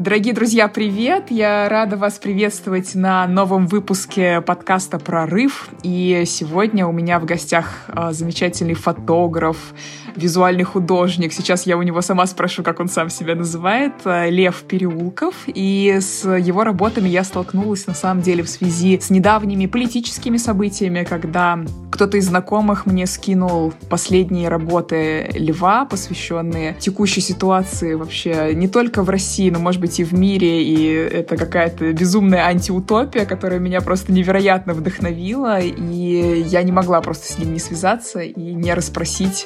[0.00, 1.30] Дорогие друзья, привет!
[1.30, 5.68] Я рада вас приветствовать на новом выпуске подкаста «Прорыв».
[5.82, 9.74] И сегодня у меня в гостях а, замечательный фотограф,
[10.16, 11.34] визуальный художник.
[11.34, 13.92] Сейчас я у него сама спрошу, как он сам себя называет.
[14.04, 15.34] А, Лев Переулков.
[15.46, 21.04] И с его работами я столкнулась, на самом деле, в связи с недавними политическими событиями,
[21.04, 21.58] когда
[22.00, 29.10] кто-то из знакомых мне скинул последние работы Льва, посвященные текущей ситуации вообще не только в
[29.10, 34.12] России, но, может быть, и в мире, и это какая-то безумная антиутопия, которая меня просто
[34.12, 39.44] невероятно вдохновила, и я не могла просто с ним не связаться и не расспросить,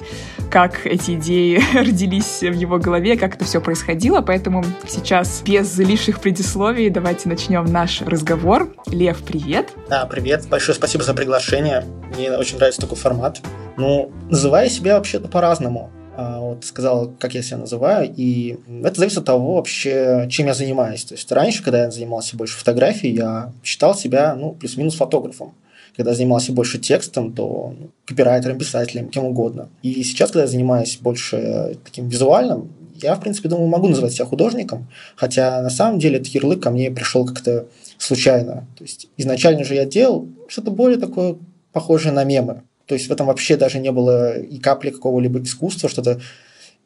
[0.48, 6.20] как эти идеи родились в его голове, как это все происходило, поэтому сейчас без лишних
[6.20, 8.73] предисловий давайте начнем наш разговор.
[8.86, 9.73] Лев, привет!
[9.89, 11.84] Да, привет, большое спасибо за приглашение.
[12.14, 13.41] Мне очень нравится такой формат.
[13.79, 15.91] Ну, называю себя вообще-то по-разному.
[16.16, 20.55] А, вот сказал, как я себя называю, и это зависит от того вообще, чем я
[20.55, 21.05] занимаюсь.
[21.05, 25.55] То есть раньше, когда я занимался больше фотографией, я считал себя, ну, плюс-минус фотографом.
[25.97, 29.70] Когда занимался больше текстом, то ну, копирайтером, писателем, кем угодно.
[29.83, 34.27] И сейчас, когда я занимаюсь больше таким визуальным, я, в принципе, думаю, могу называть себя
[34.27, 37.67] художником, хотя на самом деле этот ярлык ко мне пришел как-то
[37.98, 38.67] случайно.
[38.77, 41.36] То есть изначально же я делал что-то более такое
[41.75, 42.62] похожее на мемы.
[42.86, 46.20] То есть в этом вообще даже не было и капли какого-либо искусства, что-то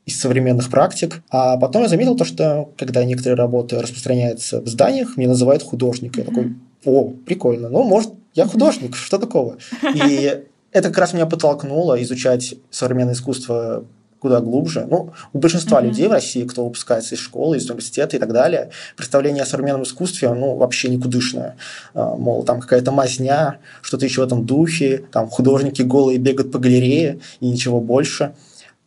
[0.07, 1.23] из современных практик.
[1.31, 6.25] А потом я заметил то, что когда некоторые работы распространяются в зданиях, мне называют художником.
[6.25, 7.69] Я такой, о, прикольно.
[7.69, 9.59] Ну, может, я художник, что такого?
[9.95, 13.85] И это как раз меня подтолкнуло изучать современное искусство
[14.21, 14.87] куда глубже.
[14.89, 15.87] Ну, у большинства mm-hmm.
[15.87, 19.83] людей в России, кто выпускается из школы, из университета и так далее, представление о современном
[19.83, 21.57] искусстве, ну, вообще никудышное.
[21.95, 26.59] А, мол, там какая-то мазня, что-то еще в этом духе, там художники голые бегают по
[26.59, 28.33] галерее и ничего больше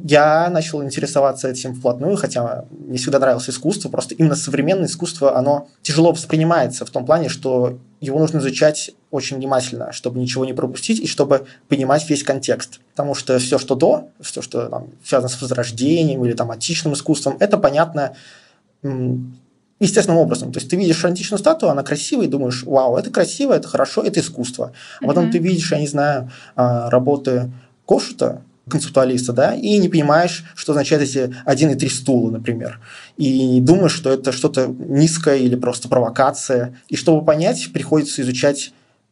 [0.03, 5.67] я начал интересоваться этим вплотную, хотя мне всегда нравилось искусство, просто именно современное искусство, оно
[5.81, 10.99] тяжело воспринимается в том плане, что его нужно изучать очень внимательно, чтобы ничего не пропустить
[10.99, 12.79] и чтобы понимать весь контекст.
[12.91, 17.38] Потому что все, что до, все, что там, связано с возрождением или там, античным искусством,
[17.39, 18.16] это понятно
[19.79, 20.51] естественным образом.
[20.51, 24.03] То есть ты видишь античную статую, она красивая, и думаешь, вау, это красиво, это хорошо,
[24.03, 24.73] это искусство.
[25.01, 25.31] А потом mm-hmm.
[25.31, 27.51] ты видишь, я не знаю, а, работы
[27.85, 32.79] Кошута, концептуалиста, да, и не понимаешь, что означают эти один и три стула, например.
[33.17, 36.77] И думаешь, что это что-то низкое или просто провокация.
[36.88, 38.71] И чтобы понять, приходится изучать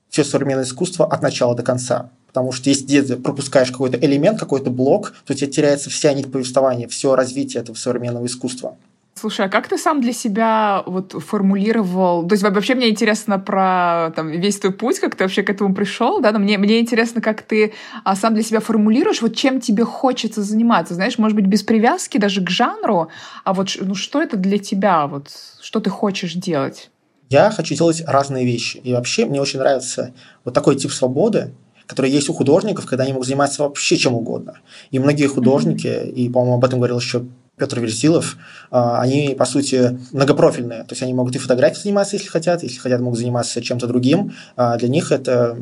[0.10, 2.10] все современное искусство от начала до конца.
[2.28, 6.32] Потому что если ты пропускаешь какой-то элемент, какой-то блок, то у тебя теряется вся нить
[6.32, 8.78] повествования, все развитие этого современного искусства.
[9.20, 12.26] Слушай, а как ты сам для себя вот формулировал?
[12.26, 15.76] То есть вообще мне интересно про там, весь твой путь, как ты вообще к этому
[15.76, 16.32] пришел, да?
[16.32, 17.74] Но мне, мне интересно, как ты
[18.06, 22.18] а, сам для себя формулируешь, вот чем тебе хочется заниматься, знаешь, может быть, без привязки
[22.18, 23.10] даже к жанру,
[23.44, 25.28] а вот ну, что это для тебя, вот
[25.62, 26.90] что ты хочешь делать?
[27.30, 28.78] Я хочу делать разные вещи.
[28.78, 30.14] И вообще мне очень нравится
[30.46, 31.54] вот такой тип свободы,
[31.88, 34.60] который есть у художников, когда они могут заниматься вообще чем угодно.
[34.92, 36.12] И многие художники, mm-hmm.
[36.12, 37.26] и, по-моему, об этом говорил еще
[37.60, 38.38] Петр Верзилов,
[38.72, 40.84] а, они, по сути, многопрофильные.
[40.84, 44.34] То есть они могут и фотографией заниматься, если хотят, если хотят, могут заниматься чем-то другим.
[44.56, 45.58] А для них это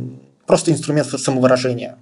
[0.46, 1.98] просто инструмент самовыражения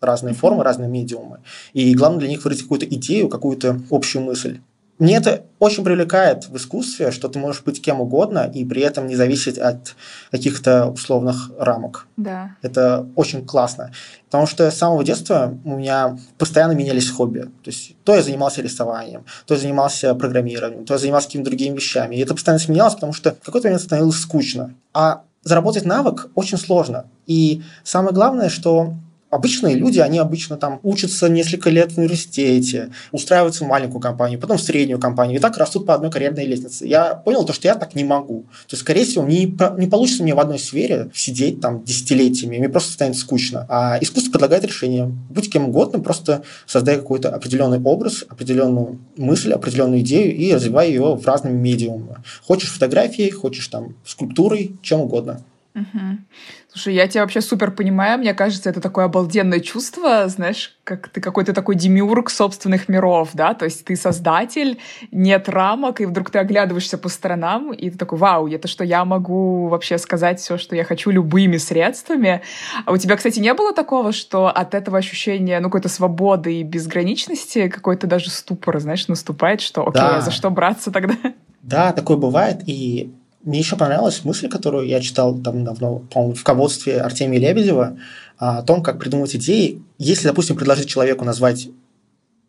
[0.00, 1.38] разные формы, разные медиумы.
[1.72, 4.60] И главное для них выразить какую-то идею, какую-то общую мысль.
[4.98, 9.06] Мне это очень привлекает в искусстве, что ты можешь быть кем угодно и при этом
[9.06, 9.94] не зависеть от
[10.30, 12.06] каких-то условных рамок.
[12.16, 12.56] Да.
[12.62, 13.92] Это очень классно.
[14.26, 17.40] Потому что с самого детства у меня постоянно менялись хобби.
[17.40, 21.76] То есть то я занимался рисованием, то я занимался программированием, то я занимался какими-то другими
[21.76, 22.16] вещами.
[22.16, 24.74] И это постоянно сменялось, потому что в какой-то момент становилось скучно.
[24.94, 27.06] А заработать навык очень сложно.
[27.26, 28.94] И самое главное, что
[29.28, 34.56] Обычные люди, они обычно там учатся несколько лет в университете, устраиваются в маленькую компанию, потом
[34.56, 36.86] в среднюю компанию, и так растут по одной карьерной лестнице.
[36.86, 38.42] Я понял то, что я так не могу.
[38.68, 39.46] То есть, скорее всего, не,
[39.78, 43.66] не получится мне в одной сфере сидеть там десятилетиями, мне просто станет скучно.
[43.68, 45.06] А искусство предлагает решение.
[45.28, 51.16] Будь кем угодно, просто создай какой-то определенный образ, определенную мысль, определенную идею и развивай ее
[51.16, 52.16] в разными медиумами.
[52.42, 55.42] Хочешь фотографией, хочешь там скульптурой, чем угодно.
[55.74, 56.18] Угу.
[56.76, 58.18] Слушай, я тебя вообще супер понимаю.
[58.18, 63.54] Мне кажется, это такое обалденное чувство, знаешь, как ты какой-то такой демиург собственных миров, да?
[63.54, 64.78] То есть ты создатель,
[65.10, 69.06] нет рамок, и вдруг ты оглядываешься по сторонам, и ты такой, вау, это что, я
[69.06, 72.42] могу вообще сказать все, что я хочу любыми средствами.
[72.84, 76.62] А у тебя, кстати, не было такого, что от этого ощущения, ну, какой-то свободы и
[76.62, 80.20] безграничности какой-то даже ступор, знаешь, наступает, что, окей, да.
[80.20, 81.14] за что браться тогда?
[81.62, 83.14] Да, такое бывает, и
[83.46, 87.96] мне еще понравилась мысль, которую я читал там давно, по-моему, в ководстве Артемия Лебедева,
[88.38, 89.82] о том, как придумывать идеи.
[89.98, 91.68] Если, допустим, предложить человеку назвать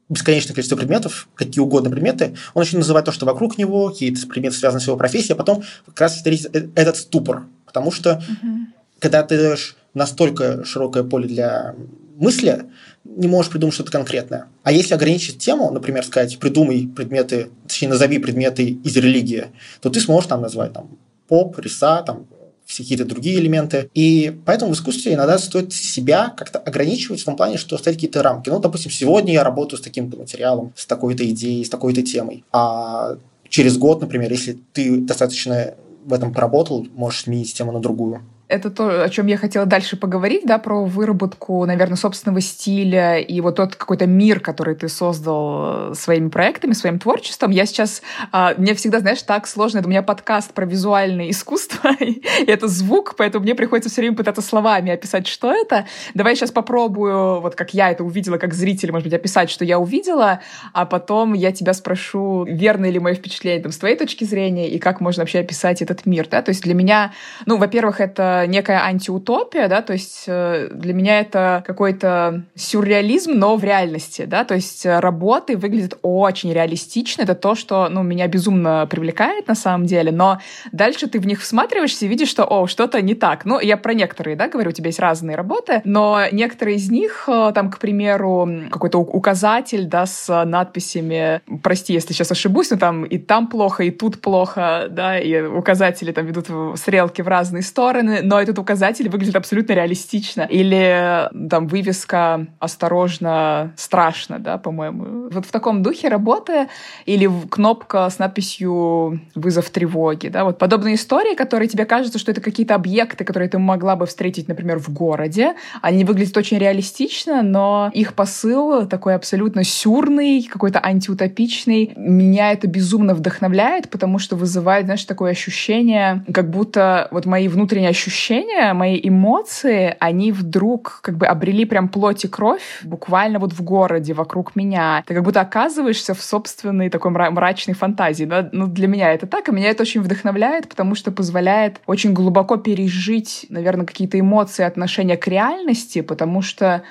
[0.10, 4.56] бесконечное количество предметов, какие угодно предметы, он начнет называть то, что вокруг него, какие-то предметы,
[4.56, 7.46] связанные с его профессией, а потом как раз э, этот ступор.
[7.68, 8.58] Потому что, угу.
[8.98, 11.76] когда ты даешь настолько широкое поле для
[12.18, 12.66] мысли,
[13.06, 14.48] не можешь придумать что-то конкретное.
[14.64, 19.46] А если ограничить тему, например, сказать, придумай предметы, точнее, назови предметы из религии,
[19.82, 20.98] то ты сможешь там назвать там,
[21.28, 22.26] поп, риса, там,
[22.66, 23.90] все какие-то другие элементы.
[23.94, 28.22] И поэтому в искусстве иногда стоит себя как-то ограничивать в том плане, что ставить какие-то
[28.22, 28.50] рамки.
[28.50, 32.44] Ну, допустим, сегодня я работаю с таким-то материалом, с такой-то идеей, с такой-то темой.
[32.52, 33.18] А
[33.48, 35.76] через год, например, если ты достаточно
[36.06, 39.98] в этом поработал, можешь сменить тему на другую это то, о чем я хотела дальше
[39.98, 45.92] поговорить, да, про выработку, наверное, собственного стиля и вот тот какой-то мир, который ты создал
[45.92, 47.52] э, своими проектами, своим творчеством.
[47.52, 48.02] Я сейчас,
[48.32, 52.68] а, мне всегда, знаешь, так сложно, это у меня подкаст про визуальное искусство, и это
[52.68, 55.86] звук, поэтому мне приходится все время пытаться словами описать, что это.
[56.14, 59.66] Давай я сейчас попробую, вот как я это увидела, как зритель, может быть, описать, что
[59.66, 60.40] я увидела,
[60.72, 64.80] а потом я тебя спрошу, верно ли мое впечатление там, с твоей точки зрения, и
[64.80, 67.12] как можно вообще описать этот мир, да, то есть для меня,
[67.46, 73.56] ну, во-первых, это некая антиутопия, да, то есть э, для меня это какой-то сюрреализм, но
[73.56, 78.28] в реальности, да, то есть э, работы выглядят очень реалистично, это то, что, ну, меня
[78.28, 80.40] безумно привлекает на самом деле, но
[80.72, 83.46] дальше ты в них всматриваешься и видишь, что, о, что-то не так.
[83.46, 87.26] Ну, я про некоторые, да, говорю, у тебя есть разные работы, но некоторые из них,
[87.28, 93.04] э, там, к примеру, какой-то указатель, да, с надписями, прости, если сейчас ошибусь, но там
[93.06, 98.22] и там плохо, и тут плохо, да, и указатели там ведут стрелки в разные стороны,
[98.28, 100.42] но этот указатель выглядит абсолютно реалистично.
[100.42, 105.30] Или там вывеска «Осторожно, страшно», да, по-моему.
[105.32, 106.68] Вот в таком духе работы.
[107.06, 112.42] Или кнопка с надписью «Вызов тревоги», да, вот подобные истории, которые тебе кажется, что это
[112.42, 115.56] какие-то объекты, которые ты могла бы встретить, например, в городе.
[115.82, 121.94] Они выглядят очень реалистично, но их посыл такой абсолютно сюрный, какой-то антиутопичный.
[121.96, 127.92] Меня это безумно вдохновляет, потому что вызывает, знаешь, такое ощущение, как будто вот мои внутренние
[127.92, 133.54] ощущения ощущения, мои эмоции, они вдруг как бы обрели прям плоть и кровь буквально вот
[133.54, 135.04] в городе вокруг меня.
[135.06, 138.26] Ты как будто оказываешься в собственной такой мрачной фантазии.
[138.26, 138.50] Да?
[138.52, 142.58] Ну, для меня это так, и меня это очень вдохновляет, потому что позволяет очень глубоко
[142.58, 146.82] пережить, наверное, какие-то эмоции, отношения к реальности, потому что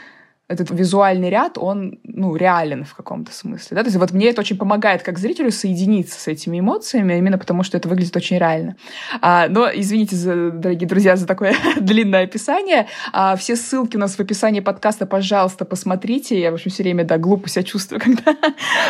[0.49, 4.41] этот визуальный ряд, он, ну, реален в каком-то смысле, да, то есть вот мне это
[4.41, 8.77] очень помогает как зрителю соединиться с этими эмоциями, именно потому что это выглядит очень реально.
[9.21, 12.87] А, но, извините, за, дорогие друзья, за такое длинное описание.
[13.13, 16.41] А, все ссылки у нас в описании подкаста, пожалуйста, посмотрите.
[16.41, 18.37] Я, в общем, все время, да, глупо себя чувствую, когда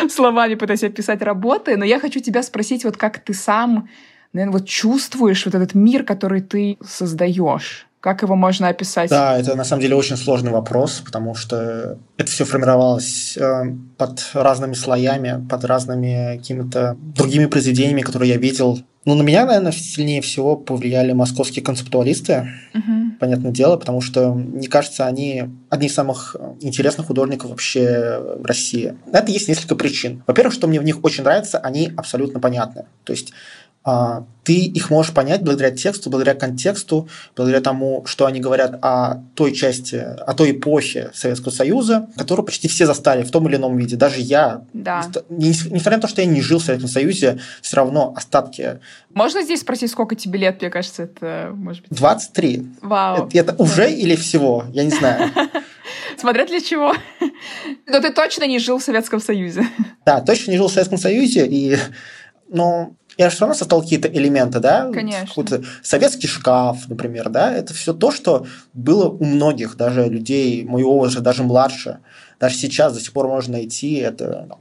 [0.09, 3.89] словами пытаюсь описать работы, но я хочу тебя спросить, вот как ты сам,
[4.31, 7.86] наверное, вот чувствуешь вот этот мир, который ты создаешь?
[7.99, 9.09] Как его можно описать?
[9.09, 13.63] Да, это на самом деле очень сложный вопрос, потому что это все формировалось э,
[13.97, 18.79] под разными слоями, под разными какими-то другими произведениями, которые я видел.
[19.05, 23.17] Ну, на меня, наверное, сильнее всего повлияли московские концептуалисты, uh-huh.
[23.21, 28.95] понятное дело, потому что, мне кажется, они одни из самых интересных художников вообще в России.
[29.05, 30.23] На это есть несколько причин.
[30.27, 32.85] Во-первых, что мне в них очень нравится, они абсолютно понятны.
[33.05, 33.31] То есть
[34.43, 39.53] ты их можешь понять благодаря тексту, благодаря контексту, благодаря тому, что они говорят о той
[39.53, 43.95] части, о той эпохе Советского Союза, которую почти все застали в том или ином виде.
[43.95, 45.09] Даже я, да.
[45.29, 48.79] несмотря на то, что я не жил в Советском Союзе, все равно остатки...
[49.13, 50.61] Можно здесь спросить, сколько тебе лет?
[50.61, 51.97] Мне кажется, это может быть...
[51.97, 52.67] 23.
[52.81, 53.27] Вау.
[53.27, 54.65] Это, это уже или всего?
[54.73, 55.31] Я не знаю.
[56.17, 56.93] Смотря для чего.
[57.85, 59.65] Но ты точно не жил в Советском Союзе.
[60.05, 61.77] Да, точно не жил в Советском Союзе, и
[62.49, 64.91] но я же все равно создал какие-то элементы, да?
[64.91, 65.27] Конечно.
[65.27, 67.51] Какой-то советский шкаф, например, да?
[67.51, 71.99] Это все то, что было у многих, даже людей моего возраста, даже младше.
[72.39, 74.59] Даже сейчас до сих пор можно найти это там,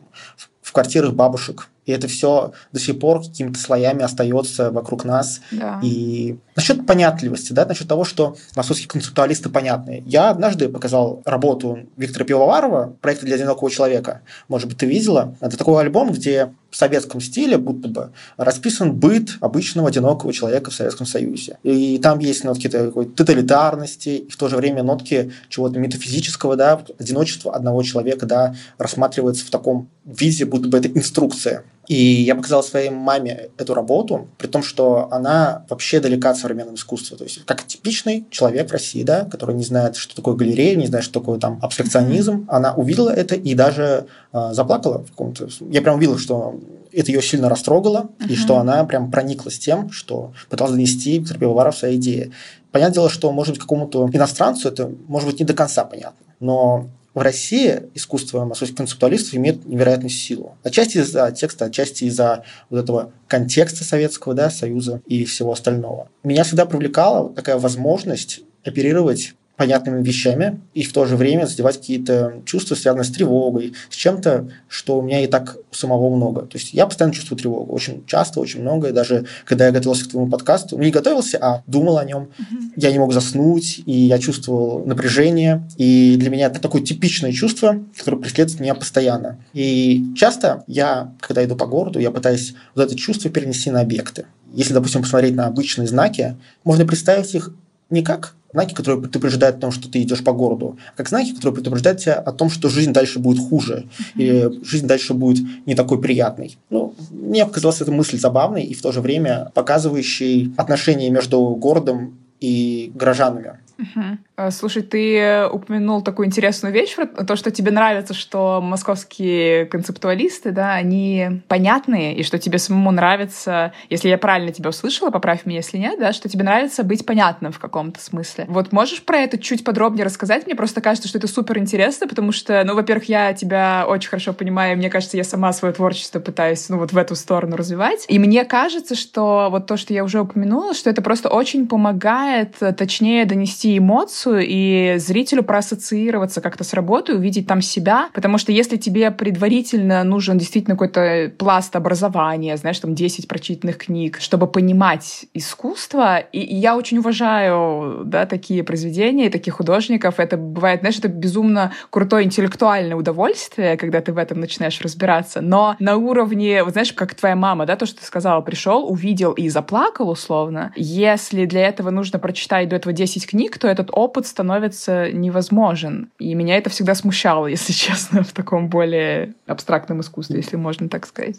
[0.62, 1.68] в квартирах бабушек.
[1.86, 5.40] И это все до сих пор какими-то слоями остается вокруг нас.
[5.52, 5.80] Да.
[5.82, 10.02] И насчет понятливости, да, насчет того, что московские концептуалисты понятные.
[10.06, 14.22] Я однажды показал работу Виктора Пивоварова «Проект для одинокого человека».
[14.48, 15.34] Может быть, ты видела?
[15.40, 20.74] Это такой альбом, где в советском стиле будто бы расписан быт обычного одинокого человека в
[20.74, 21.58] Советском Союзе.
[21.62, 26.82] И там есть нотки такой тоталитарности, и в то же время нотки чего-то метафизического, да,
[26.98, 31.64] одиночество одного человека, да, рассматривается в таком виде, будто бы это инструкция.
[31.88, 36.74] И я показал своей маме эту работу, при том, что она вообще далека от современного
[36.74, 37.16] искусства.
[37.16, 40.86] То есть, как типичный человек в России, да, который не знает, что такое галерея, не
[40.86, 45.48] знает, что такое там абстракционизм, она увидела это и даже э, заплакала в каком-то...
[45.70, 46.58] Я прям увидел, что
[46.92, 48.28] это ее сильно растрогало, uh-huh.
[48.28, 52.32] и что она прям прониклась тем, что пыталась донести Виктор Пивоваров свои идеи.
[52.72, 56.26] Понятное дело, что, может быть, какому-то иностранцу это, может быть, не до конца понятно.
[56.40, 60.58] Но в России искусство московских концептуалистов имеет невероятную силу.
[60.62, 66.10] Отчасти из-за текста, отчасти из-за вот этого контекста Советского да, Союза и всего остального.
[66.22, 72.42] Меня всегда привлекала такая возможность оперировать понятными вещами и в то же время задевать какие-то
[72.44, 76.42] чувства, связанные с тревогой, с чем-то, что у меня и так у самого много.
[76.42, 78.88] То есть я постоянно чувствую тревогу, очень часто, очень много.
[78.88, 82.72] И даже когда я готовился к твоему подкасту, не готовился, а думал о нем, mm-hmm.
[82.76, 85.66] я не мог заснуть, и я чувствовал напряжение.
[85.76, 89.38] И для меня это такое типичное чувство, которое преследует меня постоянно.
[89.54, 94.26] И часто я, когда иду по городу, я пытаюсь вот это чувство перенести на объекты.
[94.52, 97.52] Если, допустим, посмотреть на обычные знаки, можно представить их
[97.90, 101.34] не как знаки, которые предупреждают о том, что ты идешь по городу, а как знаки,
[101.34, 103.84] которые предупреждают тебя о том, что жизнь дальше будет хуже,
[104.14, 106.56] и жизнь дальше будет не такой приятной.
[106.70, 112.18] Ну, мне показалась эта мысль забавной и в то же время показывающей отношения между городом
[112.40, 113.58] и горожанами.
[113.78, 114.50] Угу.
[114.50, 121.42] Слушай, ты упомянул такую интересную вещь, то, что тебе нравится, что московские концептуалисты, да, они
[121.48, 125.98] понятные, и что тебе самому нравится, если я правильно тебя услышала, поправь меня, если нет,
[125.98, 128.46] да, что тебе нравится быть понятным в каком-то смысле.
[128.48, 130.46] Вот можешь про это чуть подробнее рассказать?
[130.46, 134.32] Мне просто кажется, что это супер интересно, потому что, ну, во-первых, я тебя очень хорошо
[134.32, 138.06] понимаю, и мне кажется, я сама свое творчество пытаюсь, ну, вот в эту сторону развивать.
[138.08, 142.56] И мне кажется, что вот то, что я уже упомянула, что это просто очень помогает
[142.76, 148.08] точнее донести донести эмоцию и зрителю проассоциироваться как-то с работой, увидеть там себя.
[148.12, 154.18] Потому что если тебе предварительно нужен действительно какой-то пласт образования, знаешь, там 10 прочитанных книг,
[154.20, 160.20] чтобы понимать искусство, и, и я очень уважаю, да, такие произведения, таких художников.
[160.20, 165.40] Это бывает, знаешь, это безумно крутое интеллектуальное удовольствие, когда ты в этом начинаешь разбираться.
[165.40, 169.32] Но на уровне, вот знаешь, как твоя мама, да, то, что ты сказала, пришел, увидел
[169.32, 170.72] и заплакал условно.
[170.76, 176.10] Если для этого нужно прочитать до этого 10 книг, то этот опыт становится невозможен.
[176.18, 181.06] И меня это всегда смущало, если честно, в таком более абстрактном искусстве, если можно так
[181.06, 181.36] сказать.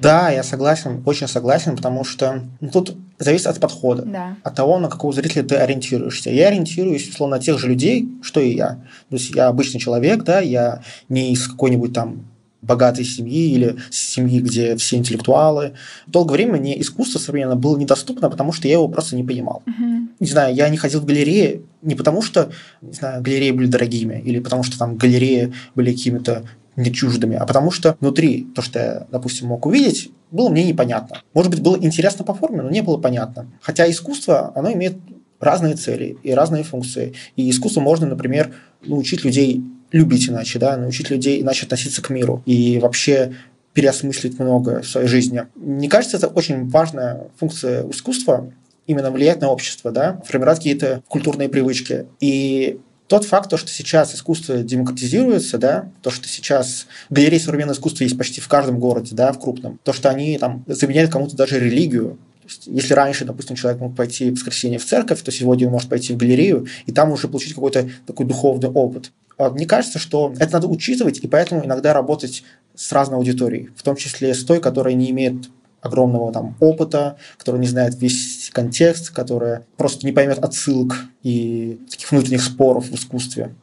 [0.00, 4.36] Да, я согласен, очень согласен, потому что ну, тут зависит от подхода, да.
[4.42, 6.30] от того, на какого зрителя ты ориентируешься.
[6.30, 8.80] Я ориентируюсь, условно, на тех же людей, что и я.
[9.10, 12.29] То есть я обычный человек, да, я не из какой-нибудь там
[12.62, 15.72] богатой семьи или семьи, где все интеллектуалы.
[16.06, 19.62] Долгое время мне искусство современно было недоступно, потому что я его просто не понимал.
[19.66, 20.08] Uh-huh.
[20.20, 22.50] Не знаю, я не ходил в галереи не потому, что
[22.82, 26.44] не знаю, галереи были дорогими или потому, что там галереи были какими-то
[26.76, 31.22] не чуждыми, а потому что внутри то, что я, допустим, мог увидеть, было мне непонятно.
[31.34, 33.46] Может быть, было интересно по форме, но не было понятно.
[33.60, 34.98] Хотя искусство, оно имеет
[35.40, 37.14] разные цели и разные функции.
[37.36, 42.42] И искусство можно, например, научить людей любить иначе, да, научить людей иначе относиться к миру
[42.46, 43.34] и вообще
[43.72, 45.46] переосмыслить многое в своей жизни.
[45.54, 48.52] Мне кажется, это очень важная функция искусства,
[48.86, 52.06] именно влиять на общество, да, формировать какие-то культурные привычки.
[52.18, 58.18] И тот факт, что сейчас искусство демократизируется, да, то, что сейчас галереи современного искусства есть
[58.18, 62.18] почти в каждом городе, да, в крупном, то, что они там заменяют кому-то даже религию,
[62.66, 66.12] если раньше, допустим, человек мог пойти в воскресенье в церковь, то сегодня он может пойти
[66.12, 69.12] в галерею и там уже получить какой-то такой духовный опыт.
[69.40, 72.44] А мне кажется, что это надо учитывать, и поэтому иногда работать
[72.74, 75.48] с разной аудиторией, в том числе с той, которая не имеет
[75.80, 82.10] огромного там опыта, которая не знает весь контекст, которая просто не поймет отсылок и таких
[82.10, 83.54] внутренних споров в искусстве.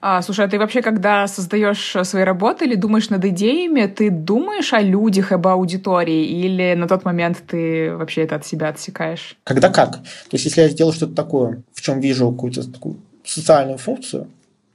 [0.00, 4.72] А, слушай, а ты вообще, когда создаешь свои работы или думаешь над идеями, ты думаешь
[4.72, 9.36] о людях, об аудитории, или на тот момент ты вообще это от себя отсекаешь?
[9.42, 9.94] Когда как.
[9.94, 14.28] То есть, если я сделаю что-то такое, в чем вижу какую-то такую социальную функцию,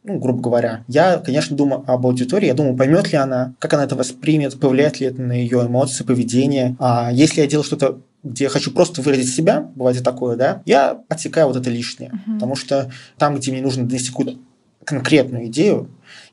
[0.03, 3.86] ну, грубо говоря, я, конечно, думаю об аудитории, я думаю, поймет ли она, как она
[3.86, 6.75] это воспримет, повлияет ли это на ее эмоции, поведение.
[6.79, 10.62] А если я делаю что-то где я хочу просто выразить себя, бывает и такое, да,
[10.65, 12.10] я отсекаю вот это лишнее.
[12.10, 12.36] Uh-huh.
[12.36, 14.38] Потому что там, где мне нужно донести какую-то
[14.86, 15.89] конкретную идею,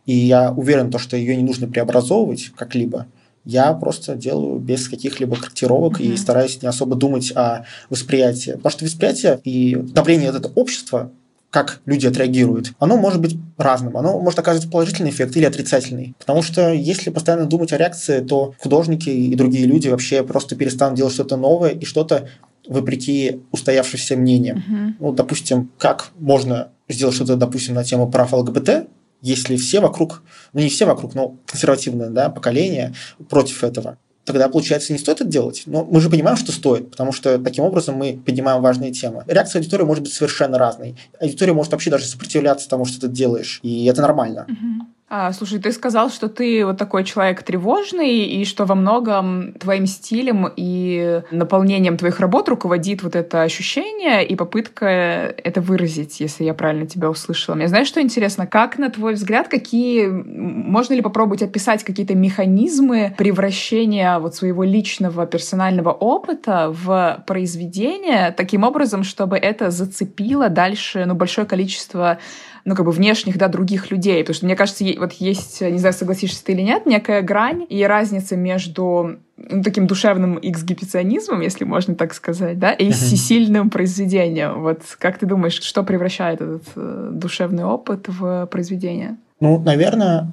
[0.07, 3.07] и я уверен, то, что ее не нужно преобразовывать как-либо,
[3.45, 6.15] я просто делаю без каких-либо корректировок mm-hmm.
[6.15, 8.53] и стараюсь не особо думать о восприятии.
[8.53, 11.11] Потому что восприятие и давление от этого общества,
[11.50, 13.97] как люди отреагируют, оно может быть разным.
[13.97, 16.14] Оно может оказывать положительный эффект или отрицательный.
[16.19, 20.97] Потому что если постоянно думать о реакции, то художники и другие люди вообще просто перестанут
[20.97, 22.28] делать что-то новое и что-то
[22.69, 24.59] вопреки устоявшимся мнениям.
[24.59, 24.95] Uh-huh.
[25.00, 28.87] Ну, допустим, как можно сделать что-то, допустим, на тему прав ЛГБТ,
[29.23, 32.95] если все вокруг, ну не все вокруг, но консервативное да, поколение
[33.28, 35.62] против этого, тогда, получается, не стоит это делать.
[35.67, 39.25] Но мы же понимаем, что стоит, потому что таким образом мы поднимаем важные темы.
[39.27, 40.97] Реакция аудитории может быть совершенно разной.
[41.21, 44.47] Аудитория может вообще даже сопротивляться тому, что ты делаешь, и это нормально.
[44.49, 44.87] Uh-huh.
[45.12, 49.87] А, слушай, ты сказал, что ты вот такой человек тревожный, и что во многом твоим
[49.87, 56.55] стилем и наполнением твоих работ руководит вот это ощущение и попытка это выразить, если я
[56.55, 57.57] правильно тебя услышала.
[57.57, 58.47] Мне знаешь, что интересно?
[58.47, 60.07] Как, на твой взгляд, какие...
[60.07, 68.62] Можно ли попробовать описать какие-то механизмы превращения вот своего личного персонального опыта в произведение таким
[68.62, 72.21] образом, чтобы это зацепило дальше ну, большое количество
[72.64, 74.23] ну, как бы внешних, да, других людей.
[74.23, 77.83] Потому что, мне кажется, вот есть, не знаю, согласишься ты или нет, некая грань и
[77.85, 83.17] разница между ну, таким душевным эксгибиционизмом, если можно так сказать, да, и uh-huh.
[83.17, 84.62] сильным произведением.
[84.62, 89.17] Вот как ты думаешь, что превращает этот э, душевный опыт в произведение?
[89.40, 90.31] Ну, наверное,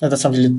[0.00, 0.54] это на самом деле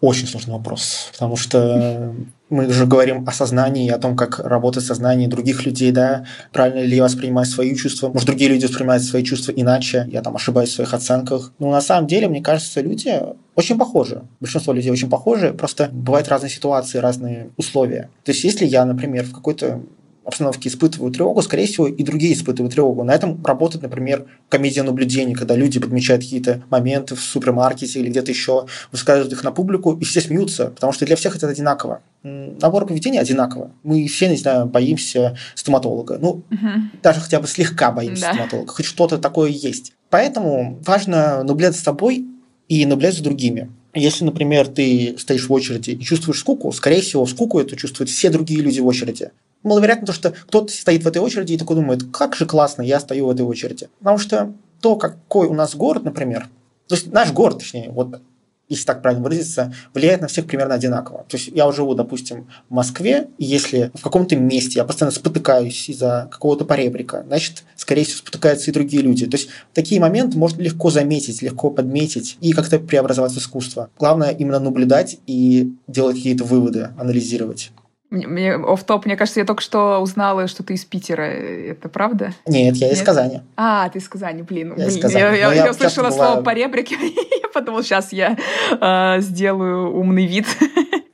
[0.00, 2.14] очень сложный вопрос, потому что
[2.50, 6.96] мы уже говорим о сознании, о том, как работает сознание других людей, да, правильно ли
[6.96, 10.74] я воспринимаю свои чувства, может, другие люди воспринимают свои чувства иначе, я там ошибаюсь в
[10.74, 11.52] своих оценках.
[11.58, 13.20] Но на самом деле, мне кажется, люди
[13.54, 14.22] очень похожи.
[14.40, 18.08] Большинство людей очень похожи, просто бывают разные ситуации, разные условия.
[18.24, 19.82] То есть, если я, например, в какой-то
[20.28, 23.02] обстановке испытывают тревогу, скорее всего, и другие испытывают тревогу.
[23.02, 28.30] На этом работает, например, комедия наблюдений, когда люди подмечают какие-то моменты в супермаркете или где-то
[28.30, 32.02] еще, высказывают их на публику, и все смеются, потому что для всех это одинаково.
[32.22, 33.70] Набор поведения одинаково.
[33.82, 36.18] Мы все, не знаю, боимся стоматолога.
[36.20, 36.68] Ну, угу.
[37.02, 38.32] даже хотя бы слегка боимся да.
[38.34, 38.72] стоматолога.
[38.72, 39.92] Хоть что-то такое есть.
[40.10, 42.26] Поэтому важно наблюдать за собой
[42.68, 43.70] и наблюдать за другими.
[43.94, 48.28] Если, например, ты стоишь в очереди и чувствуешь скуку, скорее всего, скуку это чувствуют все
[48.28, 49.30] другие люди в очереди
[49.62, 53.00] маловероятно то, что кто-то стоит в этой очереди и такой думает, как же классно, я
[53.00, 53.88] стою в этой очереди.
[53.98, 56.48] Потому что то, какой у нас город, например,
[56.86, 58.20] то есть наш город, точнее, вот
[58.68, 61.24] если так правильно выразиться, влияет на всех примерно одинаково.
[61.28, 65.88] То есть я живу, допустим, в Москве, и если в каком-то месте я постоянно спотыкаюсь
[65.88, 69.26] из-за какого-то поребрика, значит, скорее всего, спотыкаются и другие люди.
[69.26, 73.88] То есть такие моменты можно легко заметить, легко подметить и как-то преобразовать в искусство.
[73.98, 77.70] Главное именно наблюдать и делать какие-то выводы, анализировать.
[78.10, 81.22] Мне оф топ мне кажется, я только что узнала, что ты из Питера.
[81.22, 82.32] Это правда?
[82.46, 82.96] Нет, я Нет?
[82.96, 83.42] из Казани.
[83.56, 84.68] А, ты из Казани, блин.
[84.70, 84.88] Я, блин.
[84.88, 85.20] Из Казани.
[85.20, 86.44] я, я, я, я услышала слово бываю...
[86.44, 88.38] поребрик, я подумала, сейчас я
[88.80, 90.46] э, сделаю умный вид.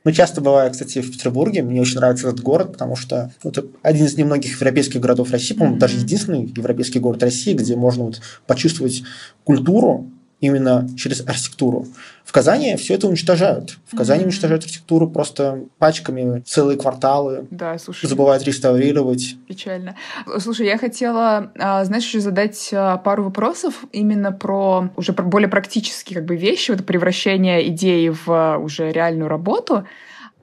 [0.05, 1.63] Ну, часто бываю, кстати, в Петербурге.
[1.63, 5.77] Мне очень нравится этот город, потому что это один из немногих европейских городов России, по-моему,
[5.77, 5.79] mm-hmm.
[5.79, 9.01] даже единственный европейский город России, где можно вот почувствовать
[9.43, 11.87] культуру именно через архитектуру.
[12.23, 13.77] В Казани все это уничтожают.
[13.85, 14.25] В Казани mm-hmm.
[14.25, 17.45] уничтожают архитектуру просто пачками целые кварталы.
[17.51, 18.07] Да, слушай.
[18.07, 19.37] Забывают реставрировать.
[19.47, 19.95] Печально.
[20.39, 25.47] Слушай, я хотела, а, знаешь, еще задать а, пару вопросов именно про уже про более
[25.47, 29.85] практические как бы вещи, вот превращение идеи в а, уже реальную работу.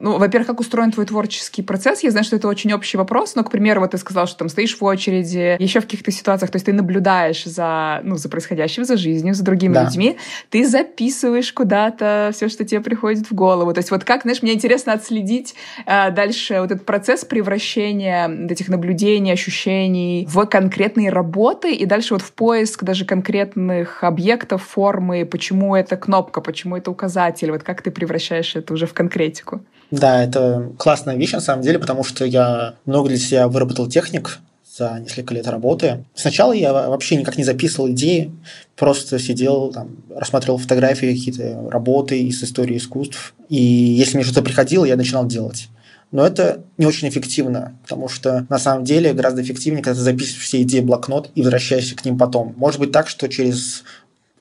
[0.03, 2.03] Ну, во-первых, как устроен твой творческий процесс?
[2.03, 4.49] Я знаю, что это очень общий вопрос, но, к примеру, вот ты сказал, что там
[4.49, 8.85] стоишь в очереди, еще в каких-то ситуациях, то есть ты наблюдаешь за, ну, за происходящим,
[8.85, 9.85] за жизнью, за другими да.
[9.85, 10.17] людьми,
[10.51, 13.73] ты записываешь куда-то все, что тебе приходит в голову.
[13.73, 15.55] То есть вот как, знаешь, мне интересно отследить
[15.87, 22.23] э, дальше вот этот процесс превращения этих наблюдений, ощущений в конкретные работы и дальше вот
[22.23, 27.93] в поиск даже конкретных объектов, формы, почему это кнопка, почему это указатель, вот как ты
[27.93, 29.61] превращаешь это уже в конкретику.
[29.93, 34.39] Да, это классная вещь на самом деле, потому что я много для себя выработал техник
[34.79, 36.07] за несколько лет работы.
[36.15, 38.33] Сначала я вообще никак не записывал идеи,
[38.75, 43.35] просто сидел, там, рассматривал фотографии, какие-то работы из истории искусств.
[43.51, 45.69] И если мне что-то приходило, я начинал делать.
[46.11, 50.43] Но это не очень эффективно, потому что на самом деле гораздо эффективнее, когда ты записываешь
[50.43, 52.55] все идеи в блокнот и возвращаешься к ним потом.
[52.57, 53.85] Может быть так, что через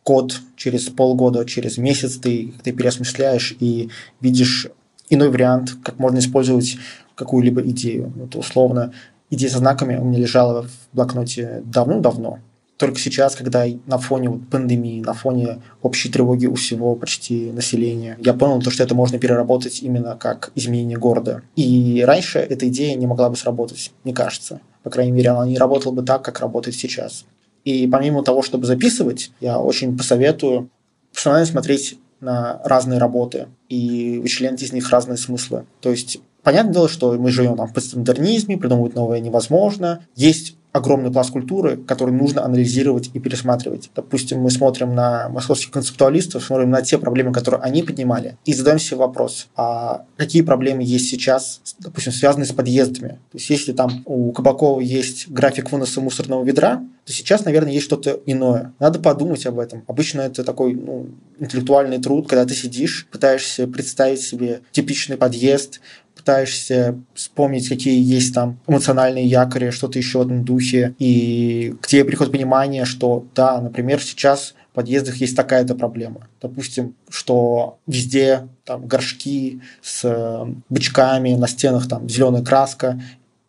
[0.05, 3.89] год, через полгода, через месяц ты, ты переосмысляешь и
[4.21, 4.69] видишь
[5.11, 6.77] иной вариант, как можно использовать
[7.15, 8.11] какую-либо идею.
[8.15, 8.93] Вот условно,
[9.29, 12.39] идея со знаками у меня лежала в блокноте давно-давно.
[12.77, 18.17] Только сейчас, когда на фоне вот пандемии, на фоне общей тревоги у всего почти населения,
[18.19, 21.43] я понял, то, что это можно переработать именно как изменение города.
[21.55, 24.61] И раньше эта идея не могла бы сработать, мне кажется.
[24.81, 27.25] По крайней мере, она не работала бы так, как работает сейчас.
[27.65, 30.71] И помимо того, чтобы записывать, я очень посоветую
[31.13, 35.65] постоянно смотреть на разные работы и вычленять из них разные смыслы.
[35.81, 40.03] То есть Понятное дело, что мы живем там в постмодернизме, придумывать новое невозможно.
[40.15, 43.89] Есть огромный пласт культуры, который нужно анализировать и пересматривать.
[43.95, 48.79] Допустим, мы смотрим на московских концептуалистов, смотрим на те проблемы, которые они поднимали, и задаем
[48.79, 53.19] себе вопрос, а какие проблемы есть сейчас, допустим, связанные с подъездами.
[53.31, 57.85] То есть, если там у Кабакова есть график выноса мусорного ведра, то сейчас, наверное, есть
[57.85, 58.73] что-то иное.
[58.79, 59.83] Надо подумать об этом.
[59.87, 65.81] Обычно это такой ну, интеллектуальный труд, когда ты сидишь, пытаешься представить себе типичный подъезд,
[66.21, 72.05] пытаешься вспомнить, какие есть там эмоциональные якори, что-то еще в этом духе, и к тебе
[72.05, 76.27] приходит понимание, что да, например, сейчас в подъездах есть такая-то проблема.
[76.41, 83.01] Допустим, что везде там горшки с э, бычками, на стенах там зеленая краска,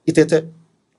[0.05, 0.47] и ты это